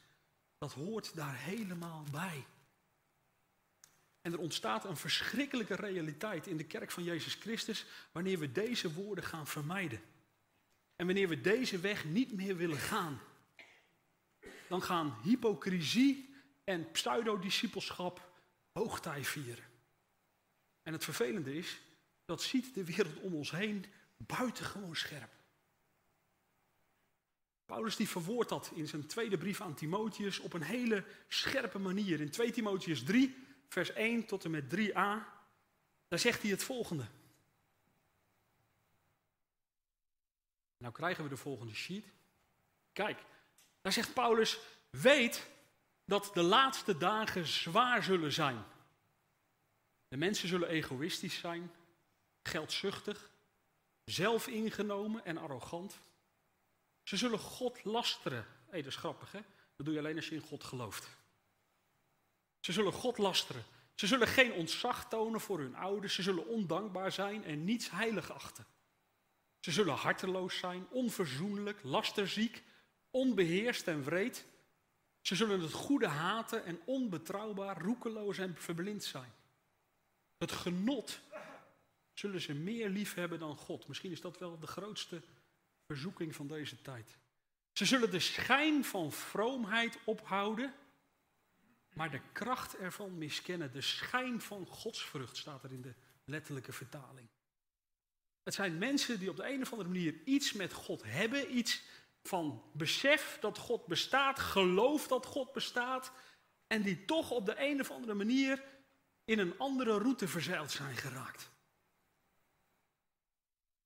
Dat 0.57 0.73
hoort 0.73 1.15
daar 1.15 1.35
helemaal 1.37 2.03
bij. 2.11 2.45
En 4.21 4.31
er 4.31 4.39
ontstaat 4.39 4.85
een 4.85 4.97
verschrikkelijke 4.97 5.75
realiteit 5.75 6.47
in 6.47 6.57
de 6.57 6.65
kerk 6.65 6.91
van 6.91 7.03
Jezus 7.03 7.33
Christus 7.33 7.85
wanneer 8.11 8.39
we 8.39 8.51
deze 8.51 8.93
woorden 8.93 9.23
gaan 9.23 9.47
vermijden. 9.47 10.01
En 10.95 11.05
wanneer 11.05 11.27
we 11.27 11.41
deze 11.41 11.79
weg 11.79 12.05
niet 12.05 12.31
meer 12.31 12.55
willen 12.55 12.77
gaan. 12.77 13.21
Dan 14.67 14.81
gaan 14.81 15.19
hypocrisie 15.23 16.35
en 16.63 16.91
pseudodiscipelschap 16.91 18.31
hoogtij 18.71 19.23
vieren. 19.23 19.63
En 20.83 20.93
het 20.93 21.03
vervelende 21.03 21.57
is, 21.57 21.79
dat 22.25 22.41
ziet 22.41 22.73
de 22.73 22.83
wereld 22.83 23.19
om 23.19 23.33
ons 23.33 23.51
heen 23.51 23.85
buitengewoon 24.17 24.95
scherp. 24.95 25.31
Paulus 27.65 27.95
die 27.95 28.09
verwoordt 28.09 28.49
dat 28.49 28.71
in 28.73 28.87
zijn 28.87 29.07
tweede 29.07 29.37
brief 29.37 29.61
aan 29.61 29.73
Timotheus 29.73 30.39
op 30.39 30.53
een 30.53 30.61
hele 30.61 31.03
scherpe 31.27 31.79
manier. 31.79 32.21
In 32.21 32.29
2 32.29 32.51
Timotheus 32.51 33.03
3, 33.03 33.35
vers 33.67 33.93
1 33.93 34.25
tot 34.25 34.45
en 34.45 34.51
met 34.51 34.75
3a, 34.75 35.33
daar 36.07 36.19
zegt 36.19 36.41
hij 36.41 36.51
het 36.51 36.63
volgende. 36.63 37.05
Nou 40.77 40.93
krijgen 40.93 41.23
we 41.23 41.29
de 41.29 41.37
volgende 41.37 41.73
sheet. 41.73 42.05
Kijk, 42.93 43.23
daar 43.81 43.93
zegt 43.93 44.13
Paulus, 44.13 44.59
weet 44.89 45.49
dat 46.05 46.31
de 46.33 46.43
laatste 46.43 46.97
dagen 46.97 47.45
zwaar 47.45 48.03
zullen 48.03 48.31
zijn. 48.31 48.63
De 50.07 50.17
mensen 50.17 50.47
zullen 50.47 50.69
egoïstisch 50.69 51.39
zijn, 51.39 51.71
geldzuchtig, 52.43 53.29
zelfingenomen 54.03 55.25
en 55.25 55.37
arrogant. 55.37 55.99
Ze 57.05 57.17
zullen 57.17 57.39
God 57.39 57.83
lasteren. 57.83 58.37
Hé, 58.37 58.71
hey, 58.71 58.81
dat 58.81 58.91
is 58.91 58.97
grappig 58.97 59.31
hè? 59.31 59.39
Dat 59.75 59.85
doe 59.85 59.93
je 59.93 59.99
alleen 59.99 60.15
als 60.15 60.29
je 60.29 60.35
in 60.35 60.41
God 60.41 60.63
gelooft. 60.63 61.09
Ze 62.59 62.71
zullen 62.71 62.93
God 62.93 63.17
lasteren. 63.17 63.63
Ze 63.95 64.07
zullen 64.07 64.27
geen 64.27 64.53
ontzag 64.53 65.09
tonen 65.09 65.41
voor 65.41 65.59
hun 65.59 65.75
ouders. 65.75 66.15
Ze 66.15 66.21
zullen 66.21 66.47
ondankbaar 66.47 67.11
zijn 67.11 67.43
en 67.43 67.63
niets 67.63 67.89
heilig 67.89 68.31
achten. 68.31 68.65
Ze 69.59 69.71
zullen 69.71 69.93
harteloos 69.93 70.57
zijn, 70.57 70.87
onverzoenlijk, 70.89 71.83
lasterziek, 71.83 72.63
onbeheerst 73.11 73.87
en 73.87 74.03
wreed. 74.03 74.45
Ze 75.21 75.35
zullen 75.35 75.61
het 75.61 75.71
goede 75.73 76.07
haten 76.07 76.65
en 76.65 76.79
onbetrouwbaar, 76.85 77.81
roekeloos 77.81 78.37
en 78.37 78.55
verblind 78.57 79.03
zijn. 79.03 79.33
Het 80.37 80.51
genot 80.51 81.19
zullen 82.13 82.41
ze 82.41 82.53
meer 82.53 82.89
lief 82.89 83.13
hebben 83.13 83.39
dan 83.39 83.55
God. 83.55 83.87
Misschien 83.87 84.11
is 84.11 84.21
dat 84.21 84.37
wel 84.37 84.59
de 84.59 84.67
grootste 84.67 85.21
verzoeking 85.87 86.35
van 86.35 86.47
deze 86.47 86.81
tijd. 86.81 87.17
Ze 87.71 87.85
zullen 87.85 88.11
de 88.11 88.19
schijn 88.19 88.85
van 88.85 89.11
vroomheid 89.11 89.97
ophouden, 90.03 90.73
maar 91.93 92.11
de 92.11 92.21
kracht 92.31 92.77
ervan 92.77 93.17
miskennen. 93.17 93.71
De 93.71 93.81
schijn 93.81 94.41
van 94.41 94.65
godsvrucht 94.65 95.37
staat 95.37 95.63
er 95.63 95.71
in 95.71 95.81
de 95.81 95.93
letterlijke 96.25 96.71
vertaling. 96.71 97.27
Het 98.43 98.53
zijn 98.53 98.77
mensen 98.77 99.19
die 99.19 99.29
op 99.29 99.35
de 99.35 99.49
een 99.49 99.61
of 99.61 99.71
andere 99.71 99.89
manier 99.89 100.15
iets 100.25 100.53
met 100.53 100.73
God 100.73 101.03
hebben, 101.03 101.57
iets 101.57 101.83
van 102.23 102.63
besef 102.73 103.37
dat 103.39 103.57
God 103.57 103.85
bestaat, 103.85 104.39
geloof 104.39 105.07
dat 105.07 105.25
God 105.25 105.53
bestaat, 105.53 106.11
en 106.67 106.81
die 106.81 107.05
toch 107.05 107.31
op 107.31 107.45
de 107.45 107.55
een 107.57 107.79
of 107.79 107.91
andere 107.91 108.13
manier 108.13 108.63
in 109.25 109.39
een 109.39 109.57
andere 109.57 109.97
route 109.97 110.27
verzeild 110.27 110.71
zijn 110.71 110.95
geraakt. 110.95 111.53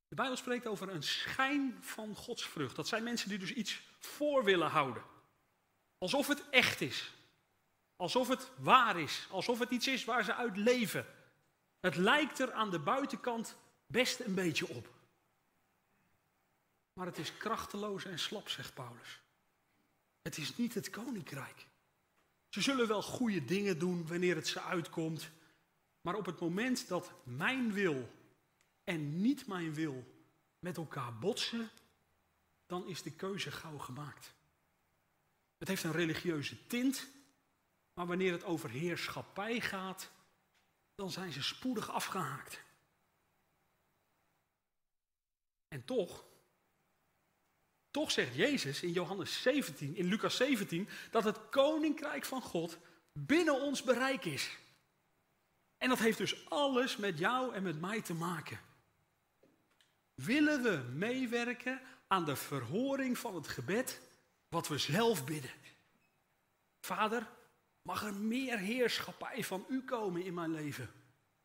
De 0.10 0.16
Bijbel 0.16 0.36
spreekt 0.36 0.68
over 0.68 0.90
een 0.90 1.04
schijn 1.04 1.78
van 1.82 2.16
godsvrucht. 2.16 2.76
Dat 2.76 2.88
zijn 2.88 3.04
mensen 3.04 3.30
die 3.30 3.38
dus 3.38 3.54
iets 3.54 3.82
voor 4.00 4.44
willen 4.44 4.70
houden. 4.70 5.04
Alsof 5.98 6.28
het 6.28 6.50
echt 6.50 6.82
is. 6.82 7.14
Alsof 7.96 8.28
het 8.28 8.52
waar 8.58 9.00
is. 9.00 9.28
Alsof 9.30 9.60
het 9.60 9.70
iets 9.70 9.88
is 9.88 10.06
waar 10.06 10.24
ze 10.24 10.36
uit 10.36 10.58
leven. 10.58 11.06
Het 11.80 11.96
lijkt 11.96 12.40
er 12.40 12.52
aan 12.52 12.70
de 12.70 12.80
buitenkant 12.80 13.56
best 13.88 14.20
een 14.20 14.36
beetje 14.36 14.68
op. 14.68 14.94
Maar 16.94 17.06
het 17.06 17.18
is 17.18 17.38
krachteloos 17.38 18.06
en 18.06 18.20
slap, 18.20 18.50
zegt 18.50 18.74
Paulus. 18.74 19.20
Het 20.22 20.38
is 20.38 20.58
niet 20.58 20.74
het 20.74 20.90
koninkrijk. 20.90 21.66
Ze 22.50 22.62
zullen 22.62 22.88
wel 22.88 23.02
goede 23.02 23.46
dingen 23.46 23.80
doen 23.80 24.08
wanneer 24.08 24.36
het 24.36 24.48
ze 24.48 24.62
uitkomt. 24.62 25.30
Maar 26.02 26.16
op 26.16 26.26
het 26.26 26.40
moment 26.40 26.88
dat 26.88 27.12
mijn 27.24 27.74
wil 27.74 28.10
en 28.90 29.22
niet 29.22 29.48
mijn 29.48 29.74
wil 29.74 30.04
met 30.60 30.78
elkaar 30.78 31.18
botsen, 31.18 31.70
dan 32.66 32.88
is 32.88 33.02
de 33.02 33.12
keuze 33.12 33.52
gauw 33.52 33.78
gemaakt. 33.78 34.34
Het 35.58 35.68
heeft 35.68 35.84
een 35.84 35.92
religieuze 35.92 36.68
tint, 36.68 37.08
maar 37.94 38.08
wanneer 38.08 38.32
het 38.32 38.44
over 38.44 38.70
heerschappij 38.70 39.62
gaat, 39.62 40.12
dan 40.96 41.12
zijn 41.12 41.32
ze 41.32 41.44
spoedig 41.44 41.90
afgehaakt. 41.90 42.62
En 45.68 45.86
toch, 45.86 46.26
toch 47.92 48.12
zegt 48.12 48.36
Jezus 48.36 48.82
in 48.84 48.92
Johannes 48.92 49.42
17, 49.42 49.96
in 49.96 50.06
Lucas 50.06 50.36
17, 50.36 50.90
dat 51.12 51.24
het 51.24 51.50
koninkrijk 51.50 52.26
van 52.26 52.42
God 52.42 52.78
binnen 53.12 53.62
ons 53.62 53.84
bereik 53.84 54.26
is. 54.26 54.58
En 55.78 55.90
dat 55.90 56.00
heeft 56.00 56.18
dus 56.18 56.50
alles 56.50 56.98
met 56.98 57.18
jou 57.18 57.54
en 57.54 57.64
met 57.64 57.80
mij 57.80 58.02
te 58.02 58.14
maken. 58.14 58.68
Willen 60.24 60.64
we 60.64 60.82
meewerken 60.94 61.82
aan 62.08 62.26
de 62.26 62.36
verhoring 62.36 63.18
van 63.18 63.36
het 63.36 63.48
gebed 63.48 64.02
wat 64.50 64.68
we 64.68 64.78
zelf 64.78 65.26
bidden? 65.26 65.52
Vader, 66.80 67.28
mag 67.82 68.04
er 68.04 68.14
meer 68.14 68.58
heerschappij 68.58 69.44
van 69.44 69.66
u 69.70 69.82
komen 69.82 70.26
in 70.26 70.34
mijn 70.34 70.52
leven? 70.52 70.90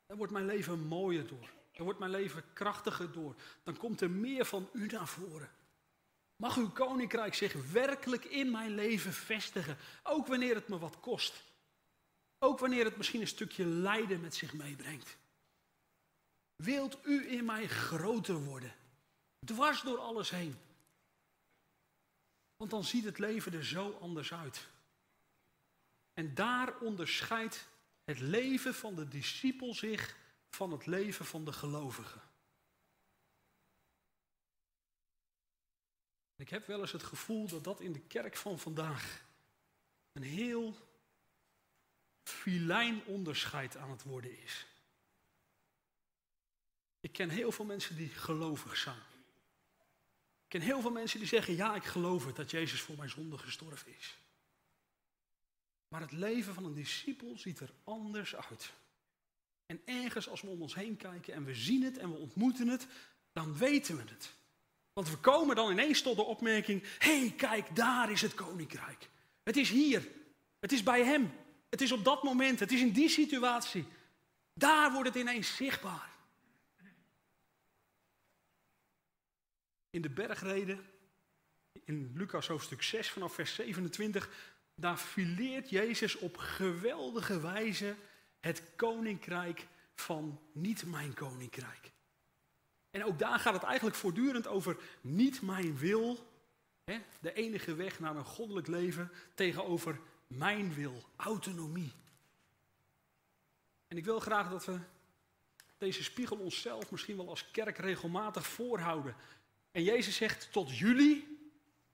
Dan 0.06 0.16
wordt 0.16 0.32
mijn 0.32 0.46
leven 0.46 0.78
mooier 0.78 1.26
door. 1.26 1.50
Dan 1.72 1.84
wordt 1.84 1.98
mijn 1.98 2.10
leven 2.10 2.44
krachtiger 2.52 3.12
door. 3.12 3.34
Dan 3.62 3.76
komt 3.76 4.00
er 4.00 4.10
meer 4.10 4.44
van 4.44 4.68
u 4.72 4.87
naar 4.87 5.08
voren. 5.08 5.50
Mag 6.37 6.56
uw 6.56 6.70
koninkrijk 6.70 7.34
zich 7.34 7.70
werkelijk 7.72 8.24
in 8.24 8.50
mijn 8.50 8.74
leven 8.74 9.12
vestigen, 9.12 9.76
ook 10.02 10.26
wanneer 10.26 10.54
het 10.54 10.68
me 10.68 10.78
wat 10.78 11.00
kost. 11.00 11.42
Ook 12.38 12.58
wanneer 12.58 12.84
het 12.84 12.96
misschien 12.96 13.20
een 13.20 13.26
stukje 13.26 13.66
lijden 13.66 14.20
met 14.20 14.34
zich 14.34 14.52
meebrengt. 14.52 15.16
Wilt 16.56 16.98
u 17.06 17.30
in 17.30 17.44
mij 17.44 17.68
groter 17.68 18.44
worden? 18.44 18.74
Dwars 19.44 19.82
door 19.82 19.98
alles 19.98 20.30
heen. 20.30 20.58
Want 22.56 22.70
dan 22.70 22.84
ziet 22.84 23.04
het 23.04 23.18
leven 23.18 23.52
er 23.52 23.64
zo 23.64 23.98
anders 24.00 24.32
uit. 24.32 24.68
En 26.12 26.34
daar 26.34 26.78
onderscheidt 26.78 27.68
het 28.04 28.20
leven 28.20 28.74
van 28.74 28.94
de 28.94 29.08
discipel 29.08 29.74
zich 29.74 30.16
van 30.48 30.72
het 30.72 30.86
leven 30.86 31.24
van 31.24 31.44
de 31.44 31.52
gelovige. 31.52 32.18
Ik 36.36 36.48
heb 36.48 36.66
wel 36.66 36.80
eens 36.80 36.92
het 36.92 37.02
gevoel 37.02 37.48
dat 37.48 37.64
dat 37.64 37.80
in 37.80 37.92
de 37.92 38.00
kerk 38.00 38.36
van 38.36 38.58
vandaag 38.58 39.24
een 40.12 40.22
heel 40.22 40.76
filijn 42.22 43.04
onderscheid 43.04 43.76
aan 43.76 43.90
het 43.90 44.02
worden 44.02 44.42
is. 44.42 44.66
Ik 47.04 47.12
ken 47.12 47.28
heel 47.28 47.52
veel 47.52 47.64
mensen 47.64 47.96
die 47.96 48.08
gelovig 48.08 48.76
zijn. 48.76 49.02
Ik 50.42 50.48
ken 50.48 50.60
heel 50.60 50.80
veel 50.80 50.90
mensen 50.90 51.18
die 51.18 51.28
zeggen, 51.28 51.56
ja, 51.56 51.74
ik 51.74 51.84
geloof 51.84 52.26
het 52.26 52.36
dat 52.36 52.50
Jezus 52.50 52.80
voor 52.80 52.96
mijn 52.96 53.10
zonde 53.10 53.38
gestorven 53.38 53.96
is. 53.98 54.18
Maar 55.88 56.00
het 56.00 56.12
leven 56.12 56.54
van 56.54 56.64
een 56.64 56.74
discipel 56.74 57.38
ziet 57.38 57.60
er 57.60 57.70
anders 57.84 58.36
uit. 58.36 58.72
En 59.66 59.80
ergens 59.84 60.28
als 60.28 60.40
we 60.40 60.48
om 60.48 60.62
ons 60.62 60.74
heen 60.74 60.96
kijken 60.96 61.34
en 61.34 61.44
we 61.44 61.54
zien 61.54 61.82
het 61.82 61.98
en 61.98 62.10
we 62.10 62.18
ontmoeten 62.18 62.68
het, 62.68 62.86
dan 63.32 63.56
weten 63.56 63.96
we 63.96 64.02
het. 64.02 64.32
Want 64.92 65.10
we 65.10 65.16
komen 65.16 65.56
dan 65.56 65.70
ineens 65.70 66.02
tot 66.02 66.16
de 66.16 66.22
opmerking, 66.22 66.82
hé, 66.98 67.18
hey, 67.18 67.34
kijk, 67.36 67.76
daar 67.76 68.10
is 68.10 68.22
het 68.22 68.34
koninkrijk. 68.34 69.08
Het 69.42 69.56
is 69.56 69.70
hier. 69.70 70.08
Het 70.58 70.72
is 70.72 70.82
bij 70.82 71.04
hem. 71.04 71.32
Het 71.70 71.80
is 71.80 71.92
op 71.92 72.04
dat 72.04 72.22
moment. 72.22 72.60
Het 72.60 72.72
is 72.72 72.80
in 72.80 72.92
die 72.92 73.08
situatie. 73.08 73.84
Daar 74.54 74.92
wordt 74.92 75.08
het 75.08 75.18
ineens 75.18 75.56
zichtbaar. 75.56 76.13
In 79.94 80.02
de 80.02 80.11
bergreden, 80.11 80.87
in 81.85 82.12
Lucas 82.14 82.46
hoofdstuk 82.46 82.83
6 82.83 83.11
vanaf 83.11 83.35
vers 83.35 83.54
27, 83.54 84.28
daar 84.74 84.96
fileert 84.96 85.70
Jezus 85.70 86.16
op 86.16 86.37
geweldige 86.37 87.40
wijze 87.40 87.94
het 88.40 88.62
koninkrijk 88.77 89.66
van 89.94 90.40
niet 90.52 90.87
mijn 90.87 91.14
koninkrijk. 91.14 91.90
En 92.90 93.04
ook 93.04 93.18
daar 93.18 93.38
gaat 93.38 93.54
het 93.54 93.62
eigenlijk 93.62 93.96
voortdurend 93.96 94.46
over 94.46 94.77
niet 95.00 95.42
mijn 95.42 95.79
wil, 95.79 96.31
hè, 96.85 97.00
de 97.21 97.33
enige 97.33 97.75
weg 97.75 98.00
naar 98.00 98.16
een 98.16 98.25
goddelijk 98.25 98.66
leven, 98.66 99.10
tegenover 99.35 100.00
mijn 100.27 100.75
wil, 100.75 101.04
autonomie. 101.16 101.92
En 103.88 103.96
ik 103.96 104.04
wil 104.04 104.21
graag 104.21 104.50
dat 104.50 104.64
we 104.64 104.79
deze 105.79 106.02
spiegel 106.02 106.37
onszelf 106.37 106.90
misschien 106.90 107.16
wel 107.16 107.29
als 107.29 107.50
kerk 107.50 107.79
regelmatig 107.79 108.46
voorhouden. 108.46 109.16
En 109.75 109.83
Jezus 109.83 110.16
zegt 110.16 110.52
tot 110.52 110.79
jullie, 110.79 111.38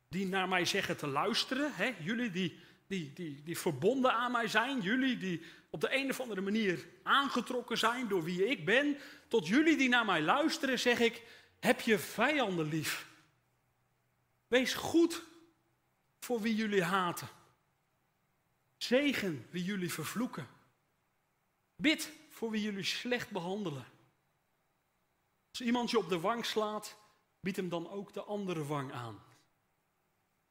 die 0.08 0.26
naar 0.26 0.48
mij 0.48 0.64
zeggen 0.64 0.96
te 0.96 1.06
luisteren, 1.06 1.74
hè, 1.74 1.94
jullie 2.00 2.30
die, 2.30 2.60
die, 2.86 3.12
die, 3.12 3.42
die 3.42 3.58
verbonden 3.58 4.12
aan 4.12 4.32
mij 4.32 4.48
zijn, 4.48 4.80
jullie 4.80 5.18
die 5.18 5.42
op 5.70 5.80
de 5.80 5.94
een 5.94 6.10
of 6.10 6.20
andere 6.20 6.40
manier 6.40 6.86
aangetrokken 7.02 7.78
zijn 7.78 8.08
door 8.08 8.24
wie 8.24 8.46
ik 8.46 8.64
ben, 8.64 8.98
tot 9.28 9.46
jullie 9.46 9.76
die 9.76 9.88
naar 9.88 10.04
mij 10.04 10.22
luisteren, 10.22 10.78
zeg 10.78 10.98
ik, 10.98 11.22
heb 11.60 11.80
je 11.80 11.98
vijanden 11.98 12.68
lief. 12.68 13.06
Wees 14.46 14.74
goed 14.74 15.22
voor 16.18 16.40
wie 16.40 16.54
jullie 16.54 16.82
haten. 16.82 17.28
Zegen 18.76 19.46
wie 19.50 19.64
jullie 19.64 19.92
vervloeken. 19.92 20.48
Bid 21.76 22.12
voor 22.28 22.50
wie 22.50 22.62
jullie 22.62 22.84
slecht 22.84 23.30
behandelen. 23.30 23.84
Als 25.50 25.60
iemand 25.60 25.90
je 25.90 25.98
op 25.98 26.08
de 26.08 26.20
wang 26.20 26.46
slaat, 26.46 26.98
bied 27.40 27.56
hem 27.56 27.68
dan 27.68 27.88
ook 27.88 28.12
de 28.12 28.22
andere 28.22 28.64
wang 28.64 28.92
aan. 28.92 29.22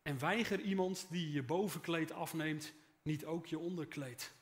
En 0.02 0.20
weiger 0.20 0.60
iemand 0.60 1.08
die 1.10 1.32
je 1.32 1.44
bovenkleed 1.44 2.12
afneemt, 2.12 2.74
niet 3.02 3.26
ook 3.26 3.46
je 3.46 3.60
onderkleed. 3.60 4.34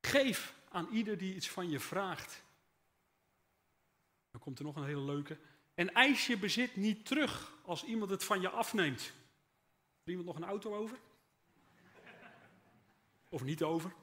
Geef 0.00 0.54
aan 0.68 0.88
ieder 0.88 1.18
die 1.18 1.34
iets 1.34 1.50
van 1.50 1.70
je 1.70 1.80
vraagt. 1.80 2.42
Dan 4.30 4.40
komt 4.40 4.58
er 4.58 4.64
nog 4.64 4.76
een 4.76 4.84
hele 4.84 5.00
leuke. 5.00 5.38
En 5.74 5.94
eis 5.94 6.26
je 6.26 6.38
bezit 6.38 6.76
niet 6.76 7.06
terug 7.06 7.52
als 7.64 7.84
iemand 7.84 8.10
het 8.10 8.24
van 8.24 8.40
je 8.40 8.48
afneemt. 8.48 9.00
Heeft 9.00 10.18
iemand 10.18 10.26
nog 10.26 10.36
een 10.36 10.44
auto 10.44 10.76
over? 10.76 10.98
Of 13.28 13.42
niet 13.42 13.62
over? 13.62 13.94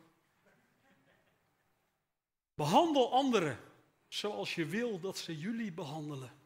Behandel 2.53 3.13
anderen 3.13 3.59
zoals 4.07 4.55
je 4.55 4.65
wil 4.65 4.99
dat 4.99 5.17
ze 5.17 5.37
jullie 5.37 5.71
behandelen. 5.71 6.36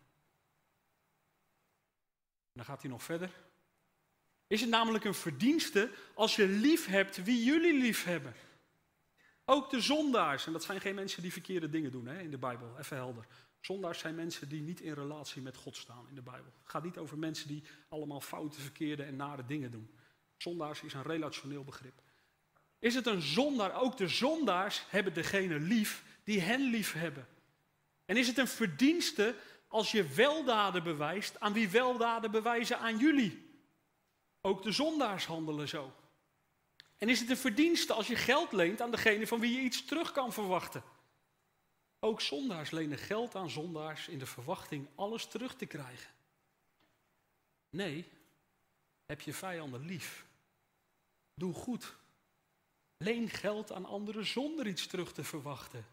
Dan 2.54 2.66
gaat 2.66 2.82
hij 2.82 2.92
nog 2.92 3.04
verder. 3.04 3.32
Is 4.48 4.62
het 4.62 4.70
namelijk 4.70 5.04
een 5.04 5.14
verdienste 5.14 5.92
als 6.14 6.36
je 6.36 6.48
lief 6.48 6.86
hebt 6.86 7.24
wie 7.24 7.44
jullie 7.44 7.82
lief 7.82 8.04
hebben? 8.04 8.34
Ook 9.46 9.70
de 9.70 9.82
zondaars, 9.82 10.46
en 10.46 10.52
dat 10.52 10.64
zijn 10.64 10.82
geen 10.82 10.96
mensen 10.96 11.22
die 11.22 11.32
verkeerde 11.32 11.70
dingen 11.70 11.92
doen 11.92 12.08
hè, 12.08 12.20
in 12.20 12.32
de 12.32 12.38
Bijbel, 12.38 12.76
even 12.80 12.98
helder. 12.98 13.26
Zondaars 13.60 14.00
zijn 14.00 14.16
mensen 14.16 14.50
die 14.50 14.62
niet 14.62 14.82
in 14.82 14.94
relatie 14.94 15.42
met 15.42 15.56
God 15.56 15.76
staan 15.76 16.08
in 16.10 16.16
de 16.16 16.22
Bijbel. 16.22 16.52
Het 16.62 16.72
gaat 16.72 16.84
niet 16.84 16.98
over 16.98 17.18
mensen 17.18 17.48
die 17.48 17.64
allemaal 17.90 18.22
foute, 18.22 18.62
verkeerde 18.62 19.04
en 19.04 19.16
nare 19.16 19.46
dingen 19.46 19.72
doen. 19.72 19.90
Zondaars 20.38 20.82
is 20.82 20.94
een 20.94 21.04
relationeel 21.04 21.64
begrip. 21.64 22.02
Is 22.80 22.96
het 22.96 23.06
een 23.06 23.22
zondaar? 23.22 23.82
Ook 23.82 23.98
de 23.98 24.08
zondaars 24.08 24.86
hebben 24.90 25.14
degene 25.14 25.60
lief 25.60 26.04
die 26.24 26.40
hen 26.40 26.62
lief 26.62 26.94
hebben. 26.94 27.28
En 28.06 28.18
is 28.18 28.28
het 28.28 28.38
een 28.38 28.48
verdienste 28.48 29.36
als 29.72 29.92
je 29.92 30.08
weldaden 30.08 30.84
bewijst 30.84 31.40
aan 31.40 31.54
wie 31.54 31.70
weldaden 31.70 32.32
bewijzen 32.32 32.80
aan 32.80 32.98
jullie? 32.98 33.50
Ook 34.42 34.64
de 34.64 34.72
zondaars 34.72 35.26
handelen 35.26 35.68
zo. 35.68 35.94
En 36.98 37.10
is 37.10 37.20
het 37.20 37.30
een 37.30 37.38
verdienste 37.38 37.94
als 37.94 38.08
je 38.08 38.16
geld 38.16 38.52
leent 38.52 38.82
aan 38.82 38.92
degene 38.92 39.28
van 39.28 39.40
wie 39.40 39.56
je 39.56 39.62
iets 39.62 39.86
terug 39.86 40.12
kan 40.12 40.34
verwachten? 40.34 40.84
Ook 42.00 42.22
zondaars 42.22 42.72
lenen 42.72 42.98
geld 42.98 43.36
aan 43.36 43.50
zondaars 43.50 44.08
in 44.08 44.20
de 44.20 44.26
verwachting 44.26 44.88
alles 44.96 45.26
terug 45.26 45.56
te 45.56 45.66
krijgen. 45.66 46.14
Nee, 47.70 48.10
heb 49.06 49.22
je 49.22 49.34
vijanden 49.34 49.86
lief. 49.86 50.26
Doe 51.34 51.54
goed. 51.54 51.96
Leen 52.98 53.30
geld 53.30 53.72
aan 53.72 53.86
anderen 53.86 54.26
zonder 54.26 54.68
iets 54.68 54.88
terug 54.88 55.14
te 55.14 55.24
verwachten. 55.24 55.86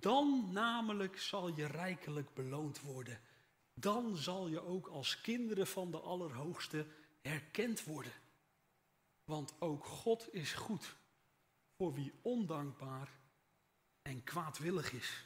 Dan 0.00 0.48
namelijk 0.52 1.18
zal 1.18 1.48
je 1.48 1.66
rijkelijk 1.66 2.34
beloond 2.34 2.80
worden. 2.80 3.20
Dan 3.74 4.16
zal 4.16 4.48
je 4.48 4.60
ook 4.60 4.86
als 4.86 5.20
kinderen 5.20 5.66
van 5.66 5.90
de 5.90 5.98
Allerhoogste 5.98 6.86
erkend 7.22 7.84
worden. 7.84 8.12
Want 9.24 9.60
ook 9.60 9.84
God 9.84 10.34
is 10.34 10.52
goed 10.52 10.96
voor 11.76 11.94
wie 11.94 12.12
ondankbaar 12.22 13.08
en 14.02 14.24
kwaadwillig 14.24 14.92
is. 14.92 15.24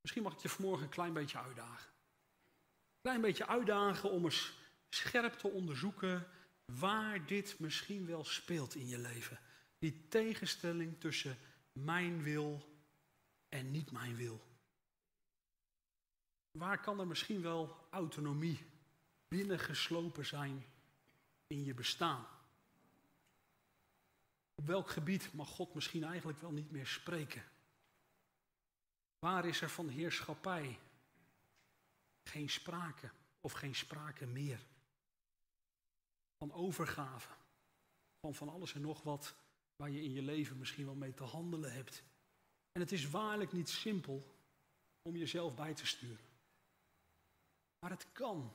Misschien 0.00 0.22
mag 0.22 0.32
ik 0.32 0.38
je 0.38 0.48
vanmorgen 0.48 0.84
een 0.84 0.90
klein 0.90 1.12
beetje 1.12 1.38
uitdagen. 1.38 1.90
Een 1.90 3.00
klein 3.00 3.20
beetje 3.20 3.46
uitdagen 3.46 4.10
om 4.10 4.24
eens 4.24 4.52
scherp 4.88 5.32
te 5.32 5.48
onderzoeken 5.48 6.28
waar 6.64 7.26
dit 7.26 7.58
misschien 7.58 8.06
wel 8.06 8.24
speelt 8.24 8.74
in 8.74 8.88
je 8.88 8.98
leven. 8.98 9.40
Die 9.82 10.08
tegenstelling 10.08 11.00
tussen 11.00 11.38
mijn 11.72 12.22
wil 12.22 12.62
en 13.48 13.70
niet 13.70 13.90
mijn 13.90 14.16
wil. 14.16 14.40
Waar 16.50 16.80
kan 16.80 17.00
er 17.00 17.06
misschien 17.06 17.42
wel 17.42 17.88
autonomie 17.90 18.66
binnengeslopen 19.28 20.26
zijn 20.26 20.64
in 21.46 21.64
je 21.64 21.74
bestaan? 21.74 22.26
Op 24.54 24.66
welk 24.66 24.90
gebied 24.90 25.32
mag 25.32 25.48
God 25.48 25.74
misschien 25.74 26.04
eigenlijk 26.04 26.40
wel 26.40 26.52
niet 26.52 26.70
meer 26.70 26.86
spreken? 26.86 27.44
Waar 29.18 29.44
is 29.44 29.60
er 29.60 29.70
van 29.70 29.88
heerschappij 29.88 30.78
geen 32.24 32.50
sprake 32.50 33.10
of 33.40 33.52
geen 33.52 33.74
sprake 33.74 34.26
meer? 34.26 34.60
Van 36.38 36.52
overgave, 36.52 37.34
van 38.20 38.34
van 38.34 38.48
alles 38.48 38.74
en 38.74 38.80
nog 38.80 39.02
wat 39.02 39.40
waar 39.82 39.90
je 39.90 40.02
in 40.02 40.12
je 40.12 40.22
leven 40.22 40.58
misschien 40.58 40.84
wel 40.84 40.94
mee 40.94 41.14
te 41.14 41.22
handelen 41.22 41.72
hebt. 41.72 42.02
En 42.72 42.80
het 42.80 42.92
is 42.92 43.10
waarlijk 43.10 43.52
niet 43.52 43.68
simpel 43.68 44.34
om 45.02 45.16
jezelf 45.16 45.54
bij 45.54 45.74
te 45.74 45.86
sturen. 45.86 46.24
Maar 47.78 47.90
het 47.90 48.06
kan 48.12 48.52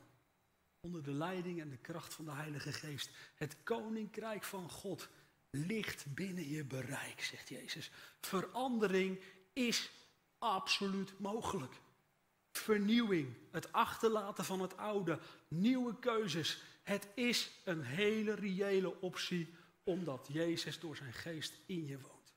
onder 0.80 1.03
de 1.03 1.11
leiding 1.11 1.61
en 1.61 1.69
de 1.69 1.78
kracht 1.78 2.13
van 2.13 2.25
de 2.25 2.32
Heilige 2.32 2.73
Geest. 2.73 3.09
Het 3.36 3.57
koninkrijk 3.63 4.43
van 4.43 4.69
God 4.69 5.09
ligt 5.49 6.05
binnen 6.13 6.49
je 6.49 6.63
bereik, 6.63 7.21
zegt 7.21 7.49
Jezus. 7.49 7.91
Verandering 8.21 9.21
is 9.53 9.91
absoluut 10.38 11.19
mogelijk. 11.19 11.73
Vernieuwing, 12.51 13.34
het 13.51 13.71
achterlaten 13.71 14.45
van 14.45 14.61
het 14.61 14.78
oude, 14.78 15.19
nieuwe 15.47 15.99
keuzes. 15.99 16.61
Het 16.84 17.07
is 17.15 17.51
een 17.63 17.84
hele 17.84 18.34
reële 18.34 19.01
optie 19.01 19.55
omdat 19.88 20.28
Jezus 20.32 20.80
door 20.80 20.96
zijn 20.96 21.14
geest 21.14 21.60
in 21.66 21.86
je 21.86 22.00
woont. 22.00 22.36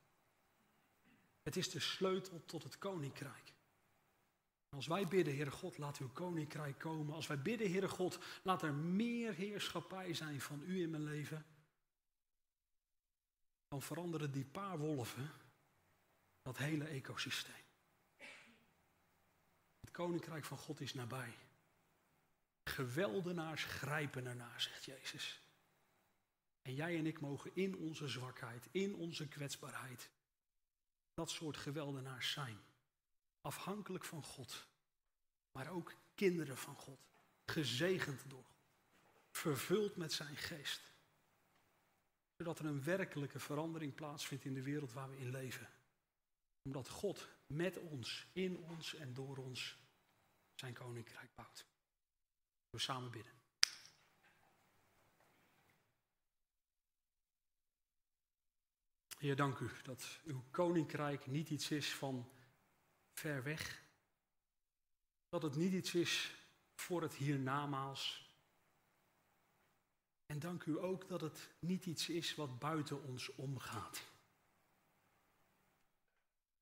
Het 1.43 1.57
is 1.57 1.71
de 1.71 1.81
sleutel 1.81 2.45
tot 2.45 2.63
het 2.63 2.79
koninkrijk. 2.79 3.53
Als 4.69 4.87
wij 4.87 5.09
bidden, 5.09 5.35
Heere 5.35 5.51
God, 5.51 5.79
laat 5.79 5.99
uw 5.99 6.11
koninkrijk 6.13 6.79
komen. 6.79 7.15
Als 7.15 7.27
wij 7.27 7.43
bidden, 7.43 7.71
Heere 7.71 7.89
God, 7.89 8.19
laat 8.43 8.63
er 8.63 8.75
meer 8.75 9.35
heerschappij 9.35 10.15
zijn 10.15 10.41
van 10.41 10.63
u 10.63 10.83
in 10.83 10.91
mijn 10.91 11.05
leven. 11.05 11.47
Dan 13.69 13.83
veranderen 13.83 14.33
die 14.33 14.45
paar 14.45 14.79
wolven 14.79 15.31
dat 16.43 16.59
hele 16.59 16.85
ecosysteem. 16.85 17.65
Het 19.81 19.91
koninkrijk 19.91 20.45
van 20.45 20.59
God 20.59 20.81
is 20.81 20.95
nabij. 20.95 21.35
Geweldenaars 22.65 23.65
grijpen 23.65 24.27
ernaar, 24.27 24.61
zegt 24.61 24.85
Jezus. 24.85 25.41
En 26.63 26.75
jij 26.75 26.99
en 26.99 27.07
ik 27.07 27.21
mogen 27.21 27.51
in 27.55 27.77
onze 27.77 28.09
zwakheid, 28.09 28.69
in 28.71 28.95
onze 28.95 29.29
kwetsbaarheid, 29.29 30.11
dat 31.15 31.31
soort 31.31 31.57
geweldenaars 31.57 32.33
zijn. 32.33 32.59
Afhankelijk 33.41 34.05
van 34.05 34.23
God, 34.23 34.67
maar 35.53 35.71
ook 35.71 35.95
kinderen 36.15 36.57
van 36.57 36.75
God. 36.75 37.01
Gezegend 37.47 38.31
door 38.31 38.45
God. 38.45 38.59
Vervuld 39.31 39.97
met 39.97 40.13
zijn 40.13 40.37
geest. 40.37 40.93
Zodat 42.37 42.59
er 42.59 42.65
een 42.65 42.85
werkelijke 42.85 43.39
verandering 43.39 43.95
plaatsvindt 43.95 44.45
in 44.45 44.55
de 44.55 44.63
wereld 44.63 44.93
waar 44.93 45.11
we 45.11 45.19
in 45.19 45.31
leven. 45.31 45.69
Omdat 46.63 46.89
God 46.89 47.29
met 47.47 47.79
ons, 47.79 48.27
in 48.33 48.57
ons 48.57 48.95
en 48.95 49.15
door 49.15 49.37
ons 49.37 49.77
zijn 50.55 50.75
koninkrijk 50.75 51.35
bouwt. 51.35 51.67
We 52.71 52.79
samen 52.79 53.11
bidden. 53.11 53.40
Heer, 59.21 59.37
dank 59.37 59.59
u 59.59 59.71
dat 59.83 60.21
uw 60.25 60.45
koninkrijk 60.51 61.27
niet 61.27 61.51
iets 61.51 61.71
is 61.71 61.95
van 61.95 62.31
ver 63.13 63.43
weg. 63.43 63.83
Dat 65.29 65.43
het 65.43 65.57
niet 65.57 65.73
iets 65.73 65.95
is 65.95 66.35
voor 66.75 67.03
het 67.03 67.15
hiernamaals. 67.15 68.29
En 70.27 70.39
dank 70.39 70.65
u 70.65 70.79
ook 70.79 71.09
dat 71.09 71.21
het 71.21 71.51
niet 71.59 71.87
iets 71.87 72.09
is 72.09 72.35
wat 72.35 72.59
buiten 72.59 73.03
ons 73.03 73.35
omgaat. 73.35 74.05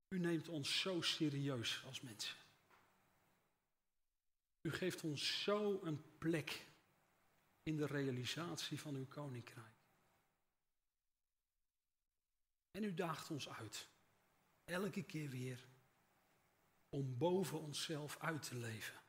U 0.08 0.18
neemt 0.18 0.48
ons 0.48 0.80
zo 0.80 1.00
serieus 1.00 1.82
als 1.86 2.00
mensen. 2.00 2.36
U 4.60 4.72
geeft 4.72 5.04
ons 5.04 5.42
zo 5.42 5.80
een 5.82 6.02
plek 6.18 6.66
in 7.62 7.76
de 7.76 7.86
realisatie 7.86 8.80
van 8.80 8.94
uw 8.94 9.06
koninkrijk. 9.06 9.77
En 12.70 12.84
u 12.84 12.94
daagt 12.94 13.30
ons 13.30 13.48
uit, 13.48 13.88
elke 14.64 15.02
keer 15.02 15.28
weer, 15.28 15.68
om 16.88 17.18
boven 17.18 17.60
onszelf 17.60 18.18
uit 18.18 18.42
te 18.42 18.54
leven. 18.54 19.00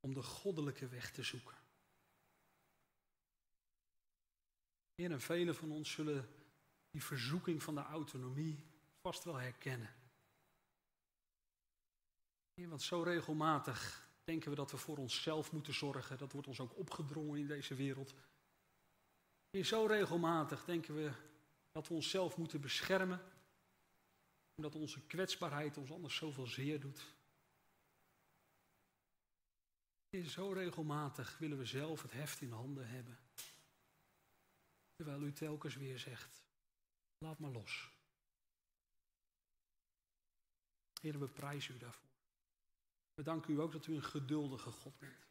Om 0.00 0.14
de 0.14 0.22
goddelijke 0.22 0.88
weg 0.88 1.10
te 1.10 1.22
zoeken. 1.22 1.56
Heer, 4.94 5.10
en 5.10 5.20
velen 5.20 5.54
van 5.54 5.70
ons 5.70 5.92
zullen 5.92 6.28
die 6.90 7.04
verzoeking 7.04 7.62
van 7.62 7.74
de 7.74 7.80
autonomie 7.80 8.66
vast 9.00 9.24
wel 9.24 9.36
herkennen. 9.36 9.94
Heer, 12.54 12.68
want 12.68 12.82
zo 12.82 13.02
regelmatig 13.02 14.08
denken 14.24 14.50
we 14.50 14.56
dat 14.56 14.70
we 14.70 14.76
voor 14.76 14.96
onszelf 14.96 15.52
moeten 15.52 15.74
zorgen. 15.74 16.18
Dat 16.18 16.32
wordt 16.32 16.48
ons 16.48 16.60
ook 16.60 16.76
opgedrongen 16.76 17.38
in 17.38 17.46
deze 17.46 17.74
wereld. 17.74 18.14
Heer, 19.50 19.64
zo 19.64 19.86
regelmatig 19.86 20.64
denken 20.64 20.94
we 20.94 21.12
dat 21.72 21.88
we 21.88 21.94
onszelf 21.94 22.36
moeten 22.36 22.60
beschermen, 22.60 23.20
omdat 24.54 24.74
onze 24.74 25.06
kwetsbaarheid 25.06 25.76
ons 25.76 25.90
anders 25.90 26.16
zoveel 26.16 26.46
zeer 26.46 26.80
doet. 26.80 27.14
Zo 30.26 30.52
regelmatig 30.52 31.38
willen 31.38 31.58
we 31.58 31.64
zelf 31.64 32.02
het 32.02 32.12
heft 32.12 32.40
in 32.40 32.50
handen 32.50 32.88
hebben. 32.88 33.18
Terwijl 34.94 35.22
u 35.22 35.32
telkens 35.32 35.76
weer 35.76 35.98
zegt, 35.98 36.42
laat 37.18 37.38
maar 37.38 37.50
los. 37.50 37.90
Heer, 41.00 41.18
we 41.18 41.28
prijzen 41.28 41.74
u 41.74 41.78
daarvoor. 41.78 42.10
We 43.14 43.22
danken 43.22 43.54
u 43.54 43.60
ook 43.60 43.72
dat 43.72 43.86
u 43.86 43.94
een 43.94 44.02
geduldige 44.02 44.70
God 44.70 44.98
bent. 44.98 45.26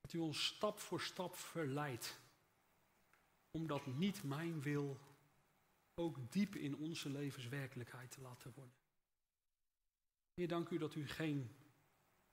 Dat 0.00 0.12
u 0.12 0.18
ons 0.18 0.46
stap 0.46 0.78
voor 0.78 1.00
stap 1.00 1.36
verleidt. 1.36 2.18
Omdat 3.56 3.86
niet 3.86 4.22
mijn 4.22 4.62
wil 4.62 5.00
ook 5.94 6.32
diep 6.32 6.54
in 6.54 6.76
onze 6.76 7.10
levenswerkelijkheid 7.10 8.10
te 8.10 8.20
laten 8.20 8.52
worden. 8.54 8.74
Heer, 10.34 10.48
dank 10.48 10.68
u 10.68 10.78
dat 10.78 10.94
u 10.94 11.08
geen 11.08 11.50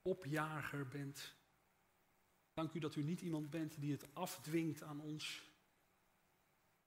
opjager 0.02 0.88
bent. 0.88 1.34
Dank 2.52 2.72
u 2.72 2.78
dat 2.78 2.96
u 2.96 3.02
niet 3.02 3.20
iemand 3.20 3.50
bent 3.50 3.80
die 3.80 3.92
het 3.92 4.14
afdwingt 4.14 4.82
aan 4.82 5.00
ons. 5.00 5.50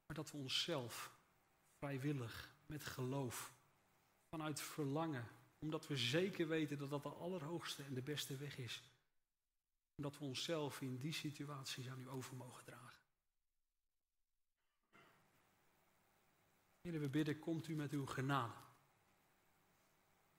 Maar 0.06 0.16
dat 0.16 0.30
we 0.30 0.36
onszelf 0.36 1.14
vrijwillig, 1.78 2.54
met 2.66 2.84
geloof, 2.84 3.52
vanuit 4.28 4.60
verlangen, 4.60 5.28
omdat 5.58 5.86
we 5.86 5.96
zeker 5.96 6.48
weten 6.48 6.78
dat 6.78 6.90
dat 6.90 7.02
de 7.02 7.08
allerhoogste 7.08 7.82
en 7.82 7.94
de 7.94 8.02
beste 8.02 8.36
weg 8.36 8.58
is. 8.58 8.82
Omdat 9.96 10.18
we 10.18 10.24
onszelf 10.24 10.80
in 10.80 10.96
die 10.98 11.12
situaties 11.12 11.88
aan 11.88 12.00
u 12.00 12.08
over 12.08 12.36
mogen 12.36 12.64
dragen. 12.64 12.85
Heer, 16.86 17.00
we 17.00 17.08
bidden, 17.08 17.38
komt 17.38 17.68
u 17.68 17.74
met 17.74 17.92
uw 17.92 18.06
genade. 18.06 18.54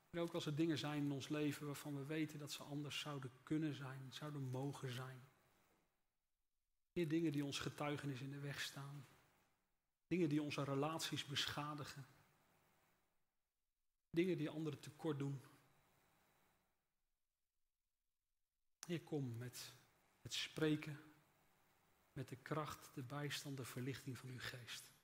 En 0.09 0.19
ook 0.19 0.33
als 0.33 0.45
er 0.45 0.55
dingen 0.55 0.77
zijn 0.77 1.03
in 1.03 1.11
ons 1.11 1.27
leven 1.27 1.65
waarvan 1.65 1.95
we 1.95 2.05
weten 2.05 2.39
dat 2.39 2.51
ze 2.51 2.63
anders 2.63 2.99
zouden 2.99 3.31
kunnen 3.43 3.75
zijn, 3.75 4.13
zouden 4.13 4.41
mogen 4.41 4.91
zijn. 4.91 5.29
Heer, 6.91 7.07
dingen 7.07 7.31
die 7.31 7.45
ons 7.45 7.59
getuigenis 7.59 8.21
in 8.21 8.31
de 8.31 8.39
weg 8.39 8.61
staan. 8.61 9.07
Dingen 10.07 10.29
die 10.29 10.41
onze 10.41 10.63
relaties 10.63 11.25
beschadigen. 11.25 12.07
Dingen 14.09 14.37
die 14.37 14.49
anderen 14.49 14.79
tekort 14.79 15.19
doen. 15.19 15.41
Heer, 18.85 19.01
kom 19.01 19.37
met 19.37 19.73
het 20.21 20.33
spreken, 20.33 20.99
met 22.13 22.27
de 22.27 22.35
kracht, 22.35 22.91
de 22.93 23.03
bijstand, 23.03 23.57
de 23.57 23.65
verlichting 23.65 24.17
van 24.17 24.29
uw 24.29 24.39
geest. 24.39 24.95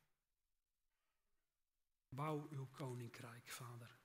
Bouw 2.16 2.48
uw 2.50 2.68
koninkrijk, 2.72 3.50
Vader. 3.50 4.00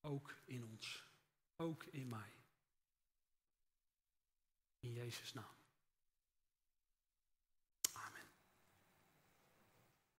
Ook 0.00 0.34
in 0.44 0.64
ons, 0.64 1.04
ook 1.56 1.84
in 1.84 2.08
mij. 2.08 2.32
In 4.80 4.92
Jezus' 4.92 5.32
naam. 5.32 5.59